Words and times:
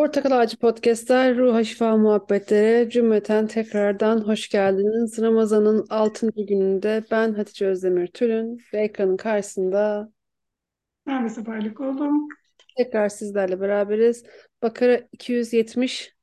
Portakal 0.00 0.30
Ağacı 0.30 0.56
Podcast'ler, 0.56 1.36
Ruha 1.36 1.64
Şifa 1.64 1.96
Muhabbetlere 1.96 2.90
cümleten 2.90 3.46
tekrardan 3.46 4.20
hoş 4.20 4.48
geldiniz. 4.48 5.18
Ramazan'ın 5.22 5.86
6. 5.90 6.28
gününde 6.36 7.04
ben 7.10 7.32
Hatice 7.34 7.66
Özdemir 7.66 8.06
Tülün 8.06 8.58
ve 8.74 8.80
ekranın 8.80 9.16
karşısında 9.16 10.12
Ben 11.06 11.26
seferlik 11.26 11.80
oldum. 11.80 12.28
tekrar 12.76 13.08
sizlerle 13.08 13.60
beraberiz. 13.60 14.24
Bakara 14.62 15.00
270, 15.12 16.14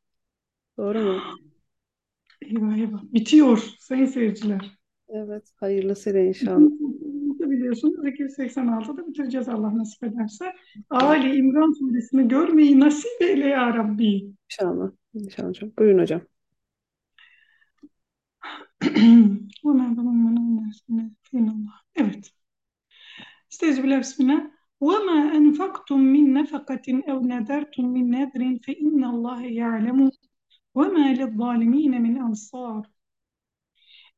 doğru 0.78 1.00
mu? 1.00 1.21
Eyvah 2.41 2.78
eyvah. 2.78 3.04
Bitiyor 3.04 3.64
sayın 3.80 4.05
seyirciler. 4.05 4.78
Evet, 5.09 5.52
hayırlısıyla 5.55 6.20
inşallah. 6.20 6.70
Biliyorsunuz 7.46 8.04
286'da 8.04 9.06
bitireceğiz 9.06 9.48
Allah 9.48 9.79
nasip 9.79 10.04
ederse. 10.04 10.52
Ali 10.90 11.36
İmran 11.36 11.72
suresini 11.72 12.28
görmeyi 12.28 12.80
nasip 12.80 13.23
eyle 13.23 13.46
ya 13.46 13.74
Rabbi. 13.74 14.34
İnşallah. 14.51 14.91
İnşallah 15.14 15.48
hocam. 15.48 15.70
Buyurun 15.78 15.98
hocam. 15.98 16.20
Evet. 21.96 22.32
Estağfirullah 23.51 24.01
bismillah. 24.01 24.52
وَمَا 24.88 25.19
أَنْفَقْتُم 25.38 26.01
مِّن 26.14 26.27
نَفَقَةٍ 26.38 26.87
أَوْ 27.10 27.19
نَذَرْتُم 27.32 27.87
مِّن 27.96 28.06
نَذْرٍ 28.16 28.42
فَإِنَّ 28.66 29.02
اللَّهَ 29.12 29.41
يَعْلَمُ 29.62 29.98
وَمَا 30.78 31.06
لِلظَّالِمِينَ 31.19 31.92
مِنْ 32.05 32.14
أَنصَارٍ 32.27 32.82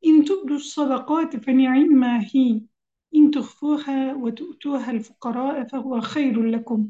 إن 0.06 0.24
تبدوا 0.24 0.56
الصدقات 0.56 1.36
فنعما 1.36 2.20
هي 2.34 2.60
إن 3.15 3.31
تخفوها 3.31 4.13
وتؤتوها 4.15 4.91
الفقراء 4.91 5.67
فهو 5.67 6.01
خير 6.01 6.43
لكم 6.43 6.89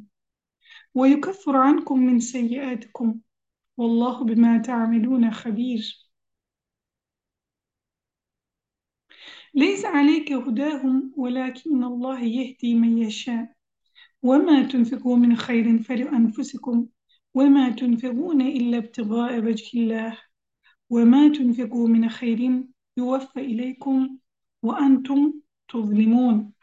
ويكفر 0.93 1.57
عنكم 1.57 1.99
من 1.99 2.19
سيئاتكم 2.19 3.19
والله 3.77 4.23
بما 4.23 4.57
تعملون 4.57 5.31
خبير. 5.31 6.09
ليس 9.53 9.85
عليك 9.85 10.31
هداهم 10.31 11.13
ولكن 11.17 11.83
الله 11.83 12.23
يهدي 12.23 12.75
من 12.75 12.97
يشاء. 12.97 13.53
وما 14.23 14.63
تنفقوا 14.63 15.17
من 15.17 15.35
خير 15.35 15.83
فلأنفسكم 15.83 16.87
وما 17.33 17.69
تنفقون 17.69 18.41
إلا 18.41 18.77
ابتغاء 18.77 19.39
وجه 19.39 19.79
الله. 19.79 20.17
وما 20.89 21.27
تنفقوا 21.27 21.87
من 21.87 22.09
خير 22.09 22.63
يوفى 22.97 23.39
إليكم 23.39 24.17
وأنتم 24.63 25.33
tuzlimun. 25.69 26.55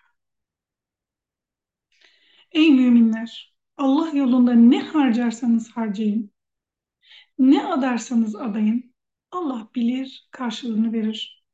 Ey 2.53 2.71
müminler! 2.71 3.57
Allah 3.77 4.11
yolunda 4.11 4.55
ne 4.55 4.81
harcarsanız 4.81 5.71
harcayın, 5.71 6.33
ne 7.39 7.65
adarsanız 7.65 8.37
adayın, 8.37 8.95
Allah 9.31 9.69
bilir, 9.75 10.29
karşılığını 10.31 10.93
verir. 10.93 11.45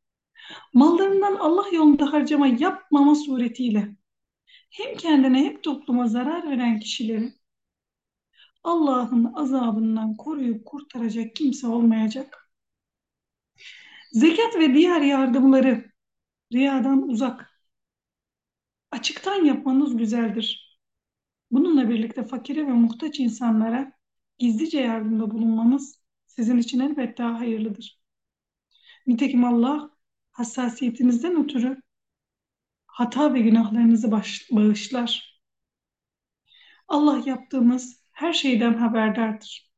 Mallarından 0.74 1.36
Allah 1.36 1.64
yolunda 1.72 2.12
harcama 2.12 2.46
yapmama 2.46 3.14
suretiyle 3.14 3.96
hem 4.70 4.96
kendine 4.96 5.44
hem 5.44 5.60
topluma 5.60 6.08
zarar 6.08 6.50
veren 6.50 6.80
kişileri 6.80 7.32
Allah'ın 8.64 9.32
azabından 9.34 10.16
koruyup 10.16 10.66
kurtaracak 10.66 11.36
kimse 11.36 11.66
olmayacak. 11.66 12.52
Zekat 14.12 14.56
ve 14.56 14.74
diğer 14.74 15.00
yardımları 15.00 15.91
riyadan 16.52 17.08
uzak, 17.08 17.50
açıktan 18.90 19.44
yapmanız 19.44 19.96
güzeldir. 19.96 20.78
Bununla 21.50 21.88
birlikte 21.90 22.24
fakire 22.24 22.66
ve 22.66 22.72
muhtaç 22.72 23.20
insanlara 23.20 23.92
gizlice 24.38 24.80
yardımda 24.80 25.30
bulunmanız 25.30 26.02
sizin 26.26 26.58
için 26.58 26.80
elbette 26.80 27.22
daha 27.22 27.38
hayırlıdır. 27.40 28.02
Nitekim 29.06 29.44
Allah 29.44 29.90
hassasiyetinizden 30.32 31.44
ötürü 31.44 31.82
hata 32.86 33.34
ve 33.34 33.40
günahlarınızı 33.40 34.12
bağışlar. 34.50 35.40
Allah 36.88 37.22
yaptığımız 37.26 38.02
her 38.12 38.32
şeyden 38.32 38.74
haberdardır. 38.74 39.71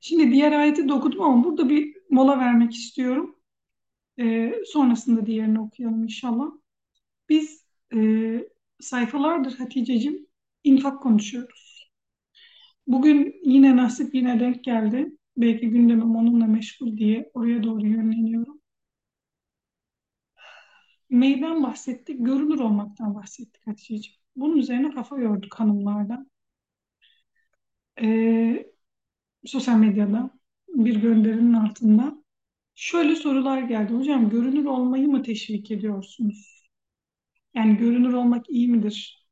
Şimdi 0.00 0.32
diğer 0.32 0.52
ayeti 0.52 0.88
de 0.88 0.92
okudum 0.92 1.22
ama 1.22 1.44
burada 1.44 1.68
bir 1.68 1.96
mola 2.10 2.38
vermek 2.38 2.74
istiyorum. 2.74 3.36
Ee, 4.20 4.54
sonrasında 4.66 5.26
diğerini 5.26 5.60
okuyalım 5.60 6.04
inşallah. 6.04 6.46
Biz 7.28 7.66
e, 7.94 7.98
sayfalardır 8.80 9.56
Hatice'cim 9.58 10.26
infak 10.64 11.02
konuşuyoruz. 11.02 11.90
Bugün 12.86 13.34
yine 13.44 13.76
nasip 13.76 14.14
yine 14.14 14.40
denk 14.40 14.64
geldi. 14.64 15.16
Belki 15.36 15.70
gündemim 15.70 16.16
onunla 16.16 16.46
meşgul 16.46 16.96
diye 16.96 17.30
oraya 17.34 17.62
doğru 17.62 17.86
yönleniyorum. 17.86 18.60
Neyden 21.10 21.62
bahsettik? 21.62 22.16
Görünür 22.26 22.58
olmaktan 22.58 23.14
bahsettik 23.14 23.66
Hatice'ciğim. 23.66 24.20
Bunun 24.36 24.56
üzerine 24.56 24.94
kafa 24.94 25.18
yorduk 25.18 25.54
hanımlardan. 25.60 26.30
Ee, 28.02 28.66
sosyal 29.46 29.76
medyada 29.76 30.30
bir 30.68 30.96
gönderinin 30.96 31.52
altında 31.52 32.24
şöyle 32.74 33.16
sorular 33.16 33.62
geldi. 33.62 33.94
Hocam 33.94 34.30
görünür 34.30 34.64
olmayı 34.64 35.08
mı 35.08 35.22
teşvik 35.22 35.70
ediyorsunuz? 35.70 36.70
Yani 37.54 37.76
görünür 37.76 38.12
olmak 38.12 38.50
iyi 38.50 38.68
midir? 38.68 39.28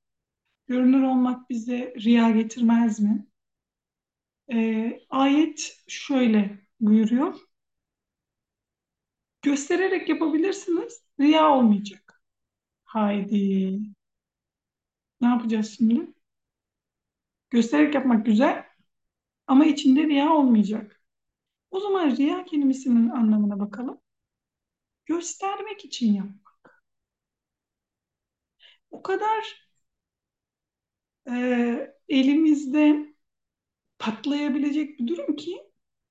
Görünür 0.66 1.02
olmak 1.02 1.50
bize 1.50 1.94
riya 2.04 2.30
getirmez 2.30 3.00
mi? 3.00 3.26
Ee, 4.52 5.00
ayet 5.10 5.84
şöyle 5.88 6.58
buyuruyor. 6.80 7.34
Göstererek 9.42 10.08
yapabilirsiniz, 10.08 11.02
riya 11.20 11.48
olmayacak. 11.50 12.22
Haydi. 12.84 13.80
Ne 15.20 15.28
yapacağız 15.28 15.74
şimdi? 15.78 16.12
Göstererek 17.50 17.94
yapmak 17.94 18.26
güzel 18.26 18.64
ama 19.48 19.66
içinde 19.66 20.04
riya 20.08 20.34
olmayacak. 20.34 21.02
O 21.72 21.80
zaman 21.80 22.16
riya 22.16 22.44
kelimesinin 22.44 23.10
anlamına 23.10 23.60
bakalım. 23.60 24.00
Göstermek 25.06 25.84
için 25.84 26.12
yapmak. 26.12 26.82
O 28.90 29.02
kadar 29.02 29.68
e, 31.30 31.94
elimizde 32.08 33.14
patlayabilecek 33.98 35.00
bir 35.00 35.06
durum 35.06 35.36
ki 35.36 35.62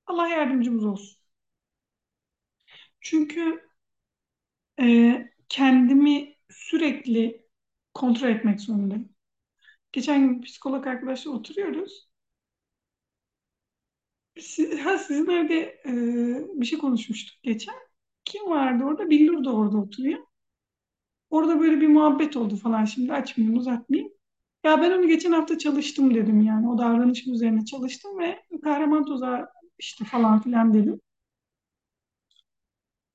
Allah 0.08 0.28
yardımcımız 0.30 0.86
olsun. 0.86 1.20
Çünkü 3.02 3.62
e, 4.82 5.32
kendimi 5.50 6.36
sürekli 6.50 7.46
kontrol 7.94 8.30
etmek 8.30 8.62
zorundayım. 8.62 9.16
Geçen 9.92 10.22
gün 10.30 10.42
psikolog 10.44 10.88
arkadaşla 10.88 11.32
oturuyoruz. 11.32 12.07
Siz, 14.42 14.80
ha, 14.80 14.98
sizin 14.98 15.28
evde 15.30 15.56
e, 15.86 15.92
bir 16.62 16.66
şey 16.66 16.80
konuşmuştuk 16.80 17.44
geçen. 17.44 17.76
Kim 18.26 18.50
vardı 18.50 18.84
orada? 18.84 19.10
Billur 19.10 19.44
da 19.46 19.54
orada 19.56 19.78
oturuyor. 19.78 20.20
Orada 21.30 21.60
böyle 21.60 21.82
bir 21.82 21.88
muhabbet 21.88 22.38
oldu 22.38 22.56
falan. 22.56 22.86
Şimdi 22.86 23.14
açmayayım, 23.14 23.58
uzatmayayım. 23.60 24.12
Ya 24.64 24.82
ben 24.82 24.92
onu 24.92 25.08
geçen 25.08 25.32
hafta 25.32 25.58
çalıştım 25.58 26.16
dedim 26.16 26.42
yani. 26.42 26.70
O 26.70 26.78
davranışım 26.78 27.34
üzerine 27.34 27.66
çalıştım 27.66 28.20
ve 28.20 28.44
kahraman 28.64 29.06
tuzağı 29.06 29.48
işte 29.80 30.06
falan 30.06 30.42
filan 30.42 30.74
dedim. 30.74 31.02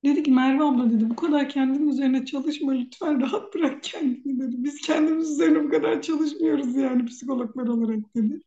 Dedi 0.05 0.23
ki 0.23 0.31
Merve 0.31 0.65
abla 0.65 0.91
dedi 0.91 1.11
bu 1.11 1.17
kadar 1.17 1.49
kendin 1.49 1.89
üzerine 1.89 2.25
çalışma 2.25 2.73
lütfen 2.73 3.21
rahat 3.21 3.55
bırak 3.55 3.83
kendini 3.83 4.41
dedi. 4.41 4.57
Biz 4.59 4.81
kendimiz 4.81 5.31
üzerine 5.31 5.65
bu 5.65 5.71
kadar 5.71 6.03
çalışmıyoruz 6.03 6.77
yani 6.77 7.05
psikologlar 7.05 7.67
olarak 7.67 8.15
dedi. 8.17 8.41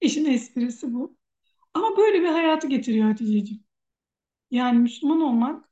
İşin 0.00 0.24
esprisi 0.24 0.94
bu. 0.94 1.16
Ama 1.76 1.96
böyle 1.96 2.20
bir 2.22 2.26
hayatı 2.28 2.68
getiriyor 2.68 3.08
Hatice'ciğim. 3.08 3.64
Yani 4.52 4.78
Müslüman 4.80 5.22
olmak 5.22 5.70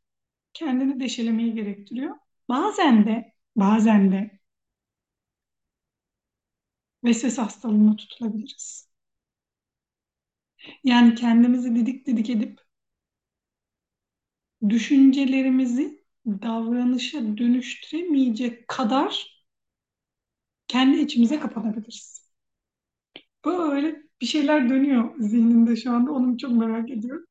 kendini 0.55 1.01
deşelemeyi 1.01 1.55
gerektiriyor. 1.55 2.17
Bazen 2.51 3.07
de, 3.07 3.35
bazen 3.57 4.13
de 4.13 4.41
vesvese 7.05 7.43
hastalığına 7.43 7.97
tutulabiliriz. 7.97 8.89
Yani 10.85 11.15
kendimizi 11.15 11.75
didik 11.77 12.07
didik 12.07 12.31
edip 12.31 12.61
düşüncelerimizi 14.69 16.05
davranışa 16.27 17.37
dönüştüremeyecek 17.39 18.69
kadar 18.69 19.45
kendi 20.69 21.01
içimize 21.01 21.41
kapanabiliriz. 21.41 22.25
Böyle 23.45 24.04
bir 24.21 24.27
şeyler 24.27 24.69
dönüyor 24.69 25.15
zihnimde 25.19 25.77
şu 25.77 25.93
anda. 25.93 26.13
Onu 26.13 26.39
çok 26.39 26.53
merak 26.53 26.91
ediyorum. 26.91 27.27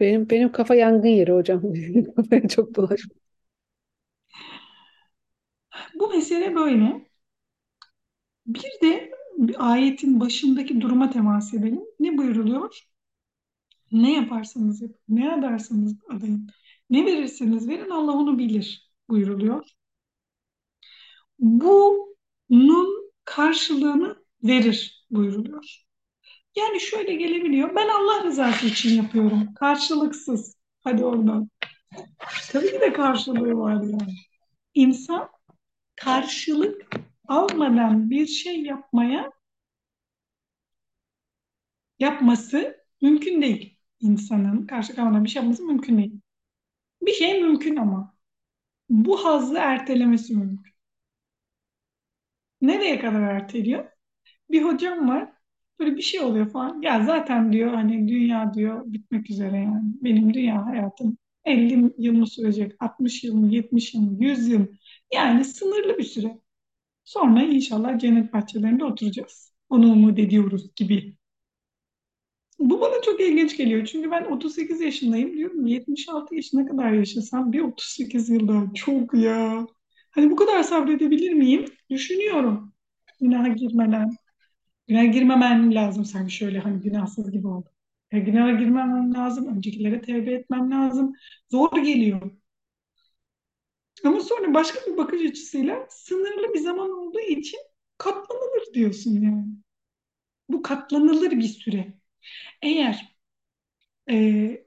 Benim 0.00 0.30
benim 0.30 0.52
kafa 0.52 0.74
yangın 0.74 1.08
yeri 1.08 1.32
hocam. 1.32 1.62
Kafaya 2.16 2.48
çok 2.48 2.76
bulaşmış. 2.76 3.16
Bu 5.94 6.08
mesele 6.08 6.54
böyle. 6.54 7.08
Bir 8.46 8.80
de 8.82 9.10
ayetin 9.58 10.20
başındaki 10.20 10.80
duruma 10.80 11.10
temas 11.10 11.54
edelim. 11.54 11.80
Ne 12.00 12.18
buyuruluyor? 12.18 12.88
Ne 13.92 14.12
yaparsanız 14.14 14.82
yapın, 14.82 15.00
ne 15.08 15.32
adarsanız 15.32 15.96
adayın, 16.10 16.48
ne 16.90 17.06
verirseniz 17.06 17.68
verin 17.68 17.90
Allah 17.90 18.12
onu 18.12 18.38
bilir 18.38 18.90
buyuruluyor. 19.08 19.64
Bunun 21.38 22.07
karşılığını 23.38 24.16
verir 24.44 25.06
buyuruluyor. 25.10 25.84
Yani 26.56 26.80
şöyle 26.80 27.14
gelebiliyor. 27.14 27.74
Ben 27.76 27.88
Allah 27.88 28.24
rızası 28.24 28.66
için 28.66 29.02
yapıyorum. 29.02 29.54
Karşılıksız. 29.54 30.56
Hadi 30.84 31.04
oradan. 31.04 31.50
Tabii 32.52 32.72
ki 32.72 32.80
de 32.80 32.92
karşılığı 32.92 33.54
var 33.54 33.82
yani. 33.82 34.14
İnsan 34.74 35.28
karşılık 35.96 36.90
almadan 37.28 38.10
bir 38.10 38.26
şey 38.26 38.62
yapmaya 38.62 39.32
yapması 41.98 42.76
mümkün 43.02 43.42
değil. 43.42 43.78
İnsanın 44.00 44.66
karşılık 44.66 44.98
almadan 44.98 45.24
bir 45.24 45.30
şey 45.30 45.42
yapması 45.42 45.62
mümkün 45.64 45.98
değil. 45.98 46.20
Bir 47.02 47.12
şey 47.12 47.42
mümkün 47.42 47.76
ama 47.76 48.14
bu 48.88 49.24
hazzı 49.24 49.54
ertelemesi 49.58 50.36
mümkün. 50.36 50.77
Nereye 52.60 53.00
kadar 53.00 53.22
erteliyor? 53.22 53.84
Bir 54.50 54.62
hocam 54.64 55.08
var. 55.08 55.32
Böyle 55.80 55.96
bir 55.96 56.02
şey 56.02 56.20
oluyor 56.20 56.50
falan. 56.50 56.82
Ya 56.82 57.04
zaten 57.06 57.52
diyor 57.52 57.74
hani 57.74 58.08
dünya 58.08 58.54
diyor 58.54 58.82
bitmek 58.86 59.30
üzere 59.30 59.56
yani. 59.58 59.84
Benim 60.02 60.34
dünya 60.34 60.66
hayatım 60.66 61.18
50 61.44 61.94
yıl 61.98 62.14
mı 62.14 62.26
sürecek, 62.26 62.72
60 62.80 63.24
yıl 63.24 63.36
mı, 63.36 63.48
70 63.54 63.94
yıl 63.94 64.02
mı, 64.02 64.24
100 64.24 64.48
yıl 64.48 64.60
mı? 64.60 64.68
Yani 65.14 65.44
sınırlı 65.44 65.98
bir 65.98 66.04
süre. 66.04 66.40
Sonra 67.04 67.42
inşallah 67.44 67.98
cennet 68.00 68.32
bahçelerinde 68.32 68.84
oturacağız. 68.84 69.54
Onu 69.70 69.92
umut 69.92 70.18
ediyoruz 70.18 70.70
gibi. 70.76 71.16
Bu 72.58 72.80
bana 72.80 73.02
çok 73.02 73.20
ilginç 73.20 73.56
geliyor. 73.56 73.86
Çünkü 73.86 74.10
ben 74.10 74.24
38 74.24 74.80
yaşındayım 74.80 75.32
diyorum. 75.36 75.66
76 75.66 76.34
yaşına 76.34 76.66
kadar 76.66 76.92
yaşasam 76.92 77.52
bir 77.52 77.60
38 77.60 78.28
yıl 78.28 78.74
çok 78.74 79.14
ya. 79.14 79.66
Hani 80.18 80.30
bu 80.30 80.36
kadar 80.36 80.62
sabredebilir 80.62 81.32
miyim? 81.32 81.64
Düşünüyorum. 81.90 82.72
Günaha 83.20 83.56
girmeden. 83.56 84.10
Günaha 84.88 85.12
girmemem 85.12 85.74
lazım 85.74 86.04
sanki 86.04 86.34
şöyle 86.34 86.58
hani 86.58 86.80
günahsız 86.80 87.32
gibi 87.32 87.48
oldu. 87.48 87.68
Ya 88.12 88.18
günaha 88.18 88.58
girmemem 88.58 89.14
lazım. 89.14 89.56
Öncekilere 89.56 90.00
tevbe 90.02 90.32
etmem 90.32 90.70
lazım. 90.70 91.14
Zor 91.50 91.78
geliyor. 91.84 92.32
Ama 94.04 94.20
sonra 94.20 94.54
başka 94.54 94.92
bir 94.92 94.96
bakış 94.96 95.30
açısıyla 95.30 95.86
sınırlı 95.90 96.54
bir 96.54 96.58
zaman 96.58 96.90
olduğu 96.90 97.20
için 97.20 97.60
katlanılır 97.98 98.74
diyorsun 98.74 99.20
yani. 99.20 99.46
Bu 100.48 100.62
katlanılır 100.62 101.30
bir 101.30 101.42
süre. 101.48 101.94
Eğer 102.62 103.16
e, 104.10 104.66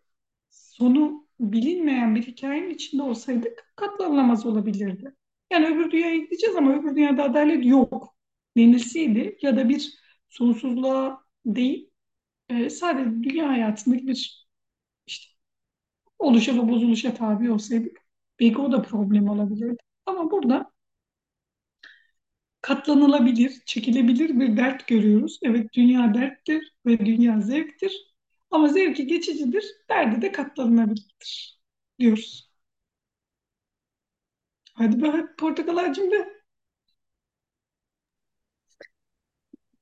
sonu 0.50 1.28
bilinmeyen 1.40 2.16
bir 2.16 2.24
hikayenin 2.24 2.70
içinde 2.70 3.04
olsaydık 3.04 3.74
katlanılamaz 3.76 4.46
olabilirdi. 4.46 5.16
Yani 5.52 5.68
öbür 5.68 5.92
dünyaya 5.92 6.18
gideceğiz 6.18 6.56
ama 6.56 6.74
öbür 6.76 6.96
dünyada 6.96 7.24
adalet 7.24 7.66
yok 7.66 8.16
denilseydi 8.58 9.38
ya 9.42 9.58
da 9.58 9.70
bir 9.70 9.94
sonsuzluğa 10.30 11.24
değil 11.46 11.90
e, 12.50 12.70
sadece 12.70 13.24
dünya 13.24 13.50
hayatındaki 13.50 14.08
bir 14.08 14.48
işte 15.08 15.28
oluşa 16.20 16.56
ve 16.56 16.70
bozuluşa 16.70 17.14
tabi 17.14 17.52
olsaydık 17.52 17.98
belki 18.40 18.58
o 18.60 18.72
da 18.72 18.82
problem 18.82 19.30
olabilirdi. 19.30 19.78
Ama 20.06 20.32
burada 20.32 20.72
katlanılabilir, 22.62 23.62
çekilebilir 23.66 24.40
bir 24.40 24.58
dert 24.58 24.88
görüyoruz. 24.88 25.40
Evet 25.44 25.74
dünya 25.74 26.14
derttir 26.14 26.74
ve 26.86 27.00
dünya 27.06 27.42
zevktir. 27.42 28.14
Ama 28.52 28.68
zevki 28.68 29.08
geçicidir, 29.08 29.66
derdi 29.90 30.22
de 30.22 30.32
katlanılabilirdir 30.32 31.60
diyoruz. 32.00 32.51
Hadi 34.82 35.02
be 35.02 35.26
portakal 35.38 35.78
ağacım 35.78 36.12
de. 36.12 36.30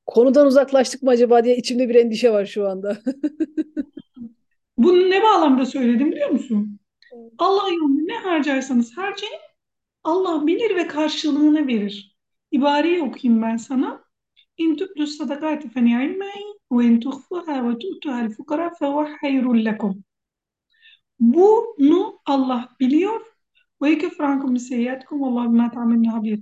Konudan 0.06 0.48
uzaklaştık 0.48 1.04
mı 1.04 1.10
acaba 1.10 1.44
diye 1.44 1.57
içimde 1.57 1.90
bir 1.90 1.96
endişe 1.96 2.31
var 2.31 2.46
şu 2.46 2.68
anda. 2.68 2.98
Bunu 4.78 5.10
ne 5.10 5.24
bağlamda 5.24 5.66
söyledim 5.66 6.12
biliyor 6.12 6.30
musun? 6.30 6.80
Allah 7.38 7.69
yolunda 7.74 8.01
ne 8.06 8.18
harcarsanız 8.18 8.98
harcayın, 8.98 9.42
Allah 10.04 10.48
bilir 10.48 10.75
ve 10.75 10.88
karşılığını 10.88 11.68
verir. 11.68 12.18
İbareyi 12.51 13.04
okuyayım 13.04 13.42
ben 13.42 13.57
sana. 13.57 14.04
İn 14.57 14.75
tubdu 14.75 15.07
sadakati 15.07 15.69
fe 15.69 15.86
ni'immehi 15.86 16.44
ve 16.72 16.86
in 16.86 17.00
tuhfuha 17.00 17.69
ve 17.69 17.78
tu'tuha 17.80 18.30
fukara 18.30 18.74
fe 18.74 18.86
huve 18.86 19.16
hayrun 19.22 19.66
lekum. 19.66 20.04
Bunu 21.19 22.19
Allah 22.25 22.69
biliyor. 22.80 23.29
Ve 23.82 23.91
yekefir 23.91 24.25
ankum 24.25 24.56
seyyiatkum 24.59 25.23
vallahu 25.23 25.53
bima 25.53 25.71
ta'melun 25.71 26.05
habir. 26.05 26.41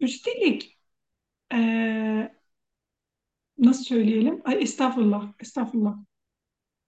Üstelik 0.00 0.78
eee, 1.52 2.34
nasıl 3.58 3.84
söyleyelim? 3.84 4.42
Ay, 4.44 4.62
estağfurullah, 4.62 5.32
estağfurullah. 5.40 5.96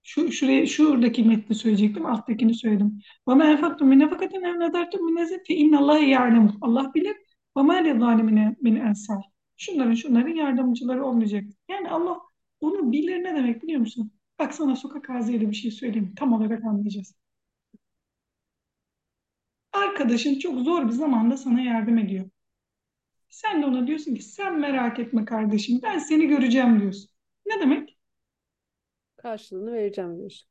Şu, 0.03 0.31
şuraya, 0.31 0.67
şuradaki 0.67 1.23
metni 1.23 1.55
söyleyecektim, 1.55 2.05
alttakini 2.05 2.53
söyledim. 2.53 2.99
وَمَا 3.27 3.43
اَنْفَقْتُمْ 3.55 3.85
مِنْ 3.91 3.99
نَفَقَةٍ 4.05 4.31
اَوْ 4.47 4.55
نَذَرْتُمْ 4.63 5.01
مِنْ 5.07 5.15
نَذْرٍ 5.21 5.39
فَاِنَّ 5.47 5.73
اللّٰهَ 5.81 5.99
يَعْلَمُ 6.15 6.57
Allah 6.61 6.91
bilir. 6.95 7.15
وَمَا 7.57 7.77
لِلظَّالِمِينَ 7.85 8.55
مِنْ 8.61 8.75
اَنْصَارٍ 8.89 9.21
Şunların 9.57 9.93
şunların 9.93 10.35
yardımcıları 10.35 11.05
olmayacak. 11.05 11.43
Yani 11.69 11.89
Allah 11.89 12.19
onu 12.61 12.91
bilir 12.91 13.23
ne 13.23 13.35
demek 13.35 13.63
biliyor 13.63 13.79
musun? 13.79 14.11
Bak 14.39 14.53
sana 14.53 14.75
sokak 14.75 15.09
ağzıyla 15.09 15.49
bir 15.49 15.55
şey 15.55 15.71
söyleyeyim. 15.71 16.13
Tam 16.15 16.33
olarak 16.33 16.63
anlayacağız. 16.63 17.15
Arkadaşın 19.76 20.38
çok 20.38 20.60
zor 20.60 20.86
bir 20.86 20.92
zamanda 20.92 21.36
sana 21.36 21.60
yardım 21.60 21.98
ediyor. 21.98 22.30
Sen 23.28 23.62
de 23.62 23.66
ona 23.66 23.86
diyorsun 23.86 24.14
ki 24.14 24.22
sen 24.22 24.60
merak 24.60 24.98
etme 24.98 25.24
kardeşim 25.24 25.80
ben 25.82 25.98
seni 25.98 26.26
göreceğim 26.26 26.80
diyorsun. 26.80 27.10
Ne 27.46 27.60
demek? 27.60 27.98
Karşılığını 29.16 29.72
vereceğim 29.72 30.18
diyorsun. 30.18 30.48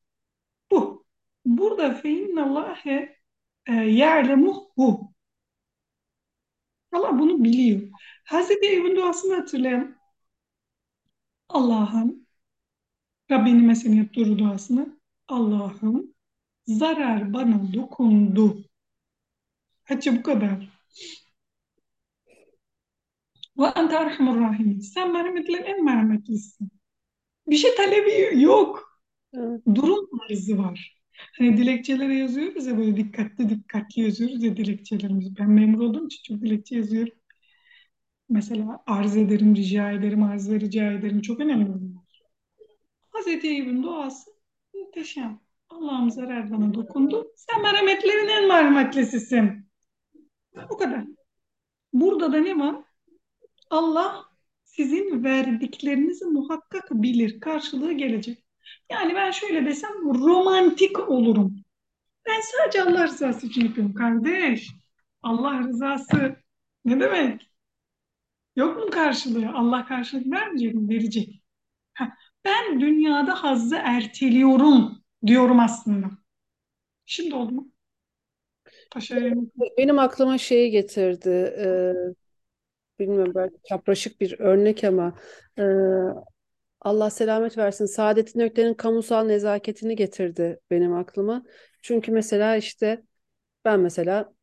Bu. 0.72 1.06
Burada 1.45 1.94
feinnallâhe 1.94 3.18
e, 3.66 3.74
ya'lemuhu. 3.74 5.13
Allah 6.91 7.20
bunu 7.20 7.44
biliyor. 7.44 7.82
Hazreti 8.25 8.67
Eyüp'ün 8.67 8.96
duasını 8.96 9.36
hatırlayalım. 9.36 9.96
Allah'ım, 11.50 12.27
Rabbinin 13.32 13.63
mesela 13.65 13.96
yaptığı 13.96 14.39
duasını. 14.39 15.00
Allah'ım 15.27 16.15
zarar 16.67 17.34
bana 17.34 17.74
dokundu. 17.74 18.65
Hacı 19.86 20.18
bu 20.18 20.24
kadar. 20.24 20.70
Ve 23.58 23.65
ente 23.75 23.96
erhamur 23.96 24.39
rahimin. 24.42 24.80
Sen 24.80 25.13
merhametlerin 25.13 25.63
en 25.63 25.84
merhametlisin. 25.84 26.70
Bir 27.48 27.58
şey 27.58 27.75
talebi 27.75 28.42
yok. 28.42 29.01
Durum 29.75 30.10
tarzı 30.20 30.58
var. 30.58 31.01
Hani 31.38 31.58
dilekçelere 31.58 32.15
yazıyoruz 32.15 32.65
ya 32.68 32.77
böyle 32.77 32.98
dikkatli 32.98 33.50
dikkatli 33.50 34.01
yazıyoruz 34.01 34.44
ya 34.44 34.58
dilekçelerimizi. 34.58 35.38
Ben 35.39 35.50
memur 35.50 35.80
olduğum 35.80 36.06
için 36.06 36.34
çok 36.34 36.44
dilekçe 36.44 36.75
yazıyorum. 36.75 37.13
Mesela 38.30 38.84
arz 38.88 39.18
ederim, 39.18 39.56
rica 39.56 39.92
ederim, 39.92 40.24
arz 40.24 40.51
ve 40.51 40.60
rica 40.60 40.92
ederim. 40.92 41.22
Çok 41.22 41.39
önemli 41.39 41.68
bunlar. 41.68 42.06
Hazreti 43.12 43.48
Eyüp'ün 43.48 43.84
duası 43.84 44.32
muhteşem. 44.74 45.39
Allah'ım 45.70 46.12
zarar 46.12 46.51
bana 46.51 46.74
dokundu. 46.74 47.32
Sen 47.36 47.62
merhametlerin 47.62 48.27
en 48.27 48.48
merhametlisisin. 48.48 49.64
Bu 50.69 50.77
kadar. 50.77 51.03
Burada 51.93 52.33
da 52.33 52.38
ne 52.38 52.59
var? 52.59 52.75
Allah 53.69 54.25
sizin 54.63 55.24
verdiklerinizi 55.24 56.25
muhakkak 56.25 56.91
bilir. 56.91 57.39
Karşılığı 57.39 57.93
gelecek. 57.93 58.45
Yani 58.91 59.15
ben 59.15 59.31
şöyle 59.31 59.65
desem 59.65 59.91
romantik 60.25 61.09
olurum. 61.09 61.55
Ben 62.25 62.41
sadece 62.41 62.83
Allah 62.83 63.07
rızası 63.07 63.47
için 63.47 63.65
yapıyorum 63.65 63.93
kardeş. 63.93 64.69
Allah 65.24 65.59
rızası 65.59 66.35
ne 66.85 67.00
demek? 67.00 67.51
Yok 68.55 68.77
mu 68.77 68.89
karşılığı? 68.91 69.50
Allah 69.53 69.85
karşılık 69.85 70.31
vermeyecek 70.31 70.75
mi? 70.75 70.89
Verecek. 70.89 71.41
Ben 72.45 72.79
dünyada 72.81 73.43
hazzı 73.43 73.75
erteliyorum 73.75 75.03
diyorum 75.25 75.59
aslında. 75.59 76.07
Şimdi 77.05 77.35
oldu 77.35 77.51
mu? 77.51 77.71
Benim 79.77 80.00
aklıma 80.00 80.38
şeyi 80.38 80.72
getirdi. 80.72 81.30
e, 81.30 81.94
bilmiyorum 83.00 83.34
belki 83.36 83.56
çapraşık 83.70 84.22
bir 84.22 84.39
örnek 84.39 84.84
ama 84.84 85.13
e, 85.60 85.63
Allah 86.82 87.10
selamet 87.10 87.58
versin. 87.58 87.86
Saadettin 87.86 88.39
Ökten'in 88.39 88.74
kamusal 88.74 89.25
nezaketini 89.25 89.96
getirdi 89.96 90.60
benim 90.72 90.94
aklıma. 90.94 91.46
Çünkü 91.82 92.12
mesela 92.12 92.56
işte 92.56 93.04
ben 93.65 93.80
mesela 93.80 94.34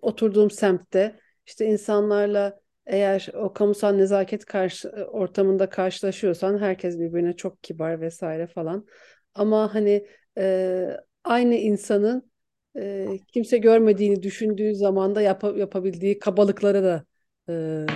oturduğum 0.00 0.50
semtte 0.50 1.20
işte 1.46 1.66
insanlarla 1.66 2.60
eğer 2.86 3.28
o 3.34 3.52
kamusal 3.52 3.92
nezaket 3.92 4.44
karşı, 4.44 4.88
ortamında 4.90 5.70
karşılaşıyorsan 5.70 6.58
herkes 6.58 6.98
birbirine 6.98 7.36
çok 7.36 7.62
kibar 7.62 8.00
vesaire 8.00 8.46
falan. 8.46 8.86
Ama 9.34 9.74
hani 9.74 10.06
e, 10.38 10.86
aynı 11.24 11.54
insanın 11.54 12.30
e, 12.78 13.18
kimse 13.32 13.58
görmediğini 13.58 14.22
düşündüğü 14.22 14.74
zaman 14.74 15.14
da 15.14 15.22
yap 15.22 15.44
yapabildiği 15.56 16.18
kabalıklara 16.18 16.82
da 16.82 17.04
e, 17.48 17.86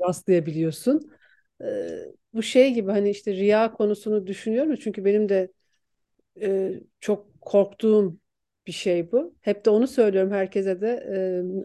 rastlayabiliyorsun. 0.00 1.10
E, 1.62 1.66
bu 2.34 2.42
şey 2.42 2.74
gibi 2.74 2.90
hani 2.90 3.10
işte 3.10 3.32
riya 3.32 3.72
konusunu 3.72 4.26
düşünüyorum 4.26 4.76
çünkü 4.80 5.04
benim 5.04 5.28
de 5.28 5.52
e, 6.40 6.80
çok 7.00 7.40
korktuğum 7.40 8.18
bir 8.66 8.72
şey 8.72 9.12
bu. 9.12 9.34
Hep 9.40 9.64
de 9.64 9.70
onu 9.70 9.86
söylüyorum 9.86 10.30
herkese 10.30 10.80
de 10.80 10.88
e, 10.88 11.16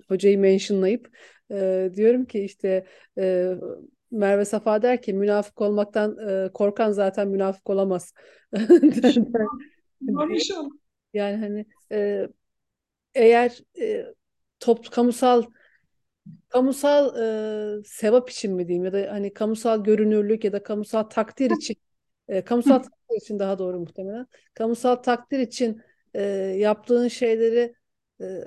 hocayı 0.07 0.39
mentionlayıp 0.39 1.17
e, 1.51 1.89
diyorum 1.93 2.25
ki 2.25 2.43
işte 2.43 2.85
e, 3.17 3.53
Merve 4.11 4.45
Safa 4.45 4.81
der 4.81 5.01
ki 5.01 5.13
münafık 5.13 5.61
olmaktan 5.61 6.17
e, 6.29 6.49
korkan 6.53 6.91
zaten 6.91 7.27
münafık 7.27 7.69
olamaz. 7.69 8.13
Yani 11.13 11.37
hani 11.37 11.65
e, 11.91 12.27
eğer 13.15 13.59
e, 13.81 14.05
top 14.59 14.91
kamusal 14.91 15.43
kamusal 16.49 17.15
e, 17.79 17.83
sevap 17.85 18.29
için 18.29 18.53
mi 18.55 18.67
diyeyim 18.67 18.85
ya 18.85 18.93
da 18.93 19.07
hani 19.11 19.33
kamusal 19.33 19.83
görünürlük 19.83 20.43
ya 20.43 20.53
da 20.53 20.63
kamusal 20.63 21.03
takdir 21.03 21.51
için 21.51 21.75
e, 22.27 22.43
kamusal 22.43 22.79
takdir 22.79 23.17
için 23.17 23.39
daha 23.39 23.59
doğru 23.59 23.79
muhtemelen. 23.79 24.27
Kamusal 24.53 24.95
takdir 24.95 25.39
için 25.39 25.81
e, 26.13 26.21
yaptığın 26.59 27.07
şeyleri 27.07 27.75
e, 28.21 28.43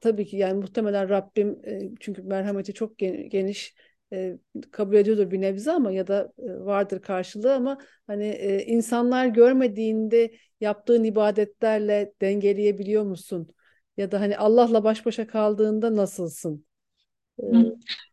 tabii 0.00 0.26
ki 0.26 0.36
yani 0.36 0.54
muhtemelen 0.60 1.08
Rabbim 1.08 1.60
e, 1.66 1.90
çünkü 2.00 2.22
merhameti 2.22 2.74
çok 2.74 2.98
geniş 2.98 3.74
e, 4.12 4.38
kabul 4.70 4.94
ediyordur 4.94 5.30
bir 5.30 5.40
nebze 5.40 5.72
ama 5.72 5.92
ya 5.92 6.06
da 6.06 6.32
e, 6.38 6.64
vardır 6.64 7.02
karşılığı 7.02 7.54
ama 7.54 7.78
hani 8.06 8.26
e, 8.26 8.64
insanlar 8.64 9.26
görmediğinde 9.26 10.30
yaptığın 10.60 11.04
ibadetlerle 11.04 12.12
dengeleyebiliyor 12.20 13.02
musun? 13.02 13.54
Ya 13.96 14.12
da 14.12 14.20
hani 14.20 14.38
Allah'la 14.38 14.84
baş 14.84 15.06
başa 15.06 15.26
kaldığında 15.26 15.96
nasılsın? 15.96 16.66
E, 17.38 17.56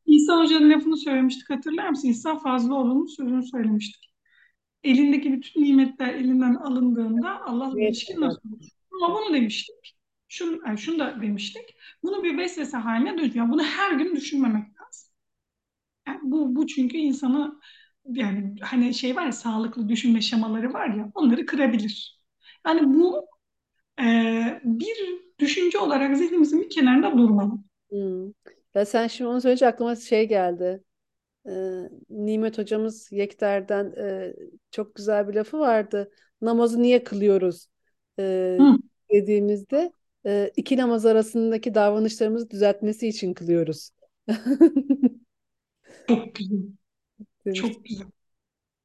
İsa 0.06 0.40
Hoca'nın 0.40 0.70
lafını 0.70 0.98
söylemiştik 0.98 1.50
hatırlar 1.50 1.90
mısın? 1.90 2.08
İsa 2.08 2.40
Fazlıoğlu'nun 2.40 3.06
sözünü 3.06 3.44
söylemiştik. 3.48 4.12
Elindeki 4.84 5.34
bütün 5.34 5.64
nimetler 5.64 6.14
elinden 6.14 6.56
alındığında 6.56 7.42
Allah'la 7.46 7.82
Evet, 7.82 7.90
ilişkin 7.90 8.22
nasıl 8.22 8.40
olur? 8.50 8.70
Ama 9.04 9.16
bunu 9.16 9.34
demiştik. 9.34 9.98
Şunu, 10.28 10.60
yani 10.68 10.78
şunu 10.78 11.00
da 11.00 11.22
demiştik. 11.22 11.64
Bunu 12.04 12.24
bir 12.24 12.38
vesvese 12.38 12.78
haline 12.78 13.18
dönüyor. 13.18 13.50
Bunu 13.50 13.64
her 13.64 13.92
gün 13.92 14.16
düşünmemek 14.16 14.64
lazım. 14.82 15.10
Yani 16.08 16.20
bu, 16.24 16.56
bu 16.56 16.68
çünkü 16.68 16.98
insanı 16.98 17.60
yani 18.06 18.56
hani 18.62 18.94
şey 18.94 19.16
var 19.16 19.26
ya 19.26 19.32
sağlıklı 19.32 19.90
düşünme 19.90 20.22
şemaları 20.22 20.74
var 20.74 20.88
ya 20.96 21.12
onları 21.16 21.46
kırabilir. 21.46 22.22
Yani 22.68 22.94
bu 22.94 23.26
e, 24.02 24.62
bir 24.64 24.98
düşünce 25.40 25.78
olarak 25.80 26.18
zihnimizin 26.18 26.62
bir 26.62 26.70
kenarında 26.70 27.18
durmalı. 27.18 27.52
Hmm. 27.92 28.28
Ya 28.76 28.86
sen 28.86 29.08
şimdi 29.08 29.30
onu 29.30 29.42
söyleyince 29.42 29.68
aklıma 29.68 29.96
şey 29.96 30.28
geldi. 30.28 30.84
Ee, 31.50 31.52
Nimet 32.10 32.58
hocamız 32.58 33.12
Yekter'den 33.12 33.94
e, 33.98 34.34
çok 34.72 34.96
güzel 34.96 35.28
bir 35.30 35.34
lafı 35.34 35.60
vardı. 35.60 36.12
Namazı 36.42 36.82
niye 36.82 37.04
kılıyoruz 37.04 37.68
e, 38.20 38.60
Hı, 38.60 38.78
dediğimizde 39.12 39.94
e, 40.26 40.52
iki 40.58 40.78
namaz 40.78 41.06
arasındaki 41.06 41.76
davranışlarımızı 41.76 42.50
düzeltmesi 42.50 43.08
için 43.08 43.34
kılıyoruz. 43.34 43.92
çok 46.08 46.36
güzel. 46.36 46.62
demiş. 47.46 47.62
Çok 47.62 47.86
güzel. 47.86 48.08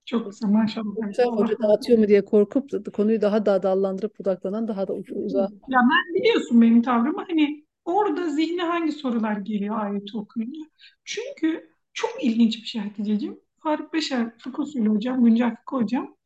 Çok 0.05 0.31
güzel 0.31 0.49
maşallah. 0.49 0.97
Yoksa 1.03 1.25
hoca 1.25 1.59
dağıtıyor 1.59 1.99
mu 1.99 2.09
diye 2.09 2.25
korkup 2.25 2.95
konuyu 2.95 3.21
daha 3.21 3.47
da 3.47 3.63
dallandırıp 3.63 4.19
budaklanan 4.19 4.69
daha 4.69 4.89
da 4.89 4.93
uzağa. 4.93 5.49
Ya 5.69 5.79
ben 5.81 6.15
biliyorsun 6.15 6.63
benim 6.63 6.83
tavrımı 6.83 7.25
hani 7.29 7.65
orada 7.85 8.29
zihne 8.31 8.63
hangi 8.63 8.93
sorular 8.93 9.37
geliyor 9.37 9.79
ayeti 9.81 10.17
okuyunca. 10.19 10.61
Çünkü 11.05 11.71
çok 11.93 12.25
ilginç 12.25 12.57
bir 12.63 12.67
şey 12.67 12.83
Hatice'ciğim. 12.83 13.41
Faruk 13.63 13.93
Beşer 13.93 14.39
fıkıh 14.39 14.63
usulü 14.63 14.89
hocam, 14.89 15.25
güncel 15.25 15.57
fıkıh 15.57 15.77
hocam 15.77 16.17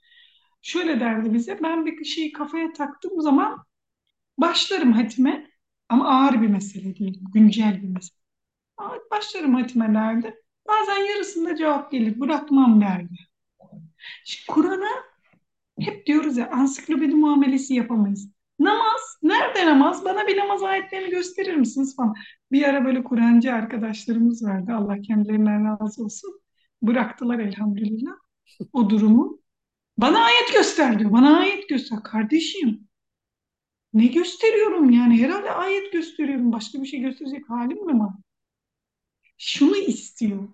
şöyle 0.62 1.00
derdi 1.00 1.34
bize. 1.34 1.58
Ben 1.62 1.86
bir 1.86 2.04
şeyi 2.04 2.32
kafaya 2.32 2.72
taktığım 2.72 3.20
zaman 3.20 3.64
başlarım 4.38 4.92
hatime 4.92 5.50
ama 5.88 6.08
ağır 6.08 6.42
bir 6.42 6.48
mesele 6.48 6.96
değil, 6.96 7.20
güncel 7.34 7.82
bir 7.82 7.88
mesele. 7.88 8.18
Başlarım 9.10 9.54
hatime 9.54 9.94
derdi. 9.94 10.34
Bazen 10.68 11.02
yarısında 11.14 11.56
cevap 11.56 11.92
gelir, 11.92 12.20
bırakmam 12.20 12.80
derdi. 12.80 13.16
Kur'an'a 14.48 14.88
hep 15.80 16.06
diyoruz 16.06 16.36
ya 16.36 16.50
ansiklopedi 16.50 17.14
muamelesi 17.14 17.74
yapamayız. 17.74 18.30
Namaz, 18.58 19.18
nerede 19.22 19.66
namaz? 19.66 20.04
Bana 20.04 20.26
bir 20.26 20.36
namaz 20.36 20.62
ayetlerini 20.62 21.10
gösterir 21.10 21.54
misiniz 21.56 21.96
falan. 21.96 22.14
Bir 22.52 22.62
ara 22.62 22.84
böyle 22.84 23.04
Kur'ancı 23.04 23.52
arkadaşlarımız 23.52 24.44
vardı. 24.44 24.72
Allah 24.76 25.00
kendilerinden 25.02 25.64
razı 25.64 26.04
olsun. 26.04 26.40
Bıraktılar 26.82 27.38
elhamdülillah 27.38 28.12
o 28.72 28.90
durumu. 28.90 29.40
Bana 29.98 30.24
ayet 30.24 30.52
göster 30.52 30.98
diyor. 30.98 31.12
Bana 31.12 31.38
ayet 31.38 31.68
göster. 31.68 32.02
Kardeşim 32.02 32.88
ne 33.92 34.06
gösteriyorum 34.06 34.90
yani? 34.90 35.22
Herhalde 35.22 35.50
ayet 35.50 35.92
gösteriyorum. 35.92 36.52
Başka 36.52 36.82
bir 36.82 36.86
şey 36.86 37.00
gösterecek 37.00 37.50
halim 37.50 37.86
mi 37.86 38.00
var? 38.00 38.12
Şunu 39.38 39.76
istiyor. 39.76 40.48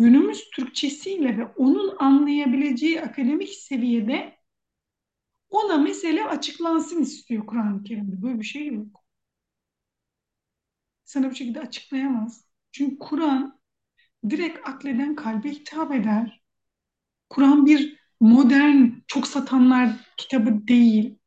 Günümüz 0.00 0.50
Türkçesiyle 0.50 1.38
ve 1.38 1.46
onun 1.46 1.96
anlayabileceği 1.98 3.00
akademik 3.02 3.48
seviyede 3.48 4.36
ona 5.50 5.78
mesele 5.78 6.24
açıklansın 6.24 7.02
istiyor 7.02 7.46
Kur'an-ı 7.46 7.82
Kerim'de. 7.82 8.22
Böyle 8.22 8.38
bir 8.38 8.44
şey 8.44 8.66
yok. 8.66 9.04
Sana 11.04 11.30
bu 11.30 11.34
şekilde 11.34 11.60
açıklayamaz. 11.60 12.44
Çünkü 12.72 12.98
Kur'an 12.98 13.60
direkt 14.30 14.68
akleden 14.68 15.16
kalbe 15.16 15.50
hitap 15.50 15.92
eder. 15.92 16.42
Kur'an 17.30 17.66
bir 17.66 17.96
modern, 18.20 18.88
çok 19.06 19.26
satanlar 19.26 19.90
kitabı 20.16 20.68
değil. 20.68 21.18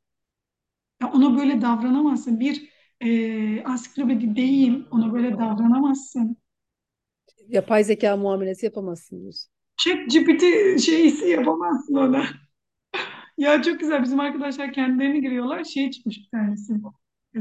Ya 1.02 1.12
ona 1.12 1.38
böyle 1.38 1.62
davranamazsın. 1.62 2.40
Bir 2.40 2.70
e, 3.02 3.64
ansiklopedi 3.64 4.36
değil, 4.36 4.86
ona 4.92 5.14
böyle 5.14 5.32
davranamazsın. 5.38 6.43
Yapay 7.50 7.84
zeka 7.84 8.18
muamelesi 8.18 8.66
yapamazsın 8.66 9.22
diyorsun. 9.22 9.52
ChatGPT 9.78 10.42
şeysi 10.82 11.28
yapamazsın 11.28 11.96
ona. 11.96 12.26
Ya 13.38 13.62
çok 13.62 13.80
güzel 13.80 14.04
bizim 14.04 14.20
arkadaşlar 14.20 14.74
kendilerini 14.74 15.22
giriyorlar. 15.22 15.64
Şey 15.64 15.92
çıkmış 15.92 16.18
bir 16.18 16.30
tanesi. 16.38 16.74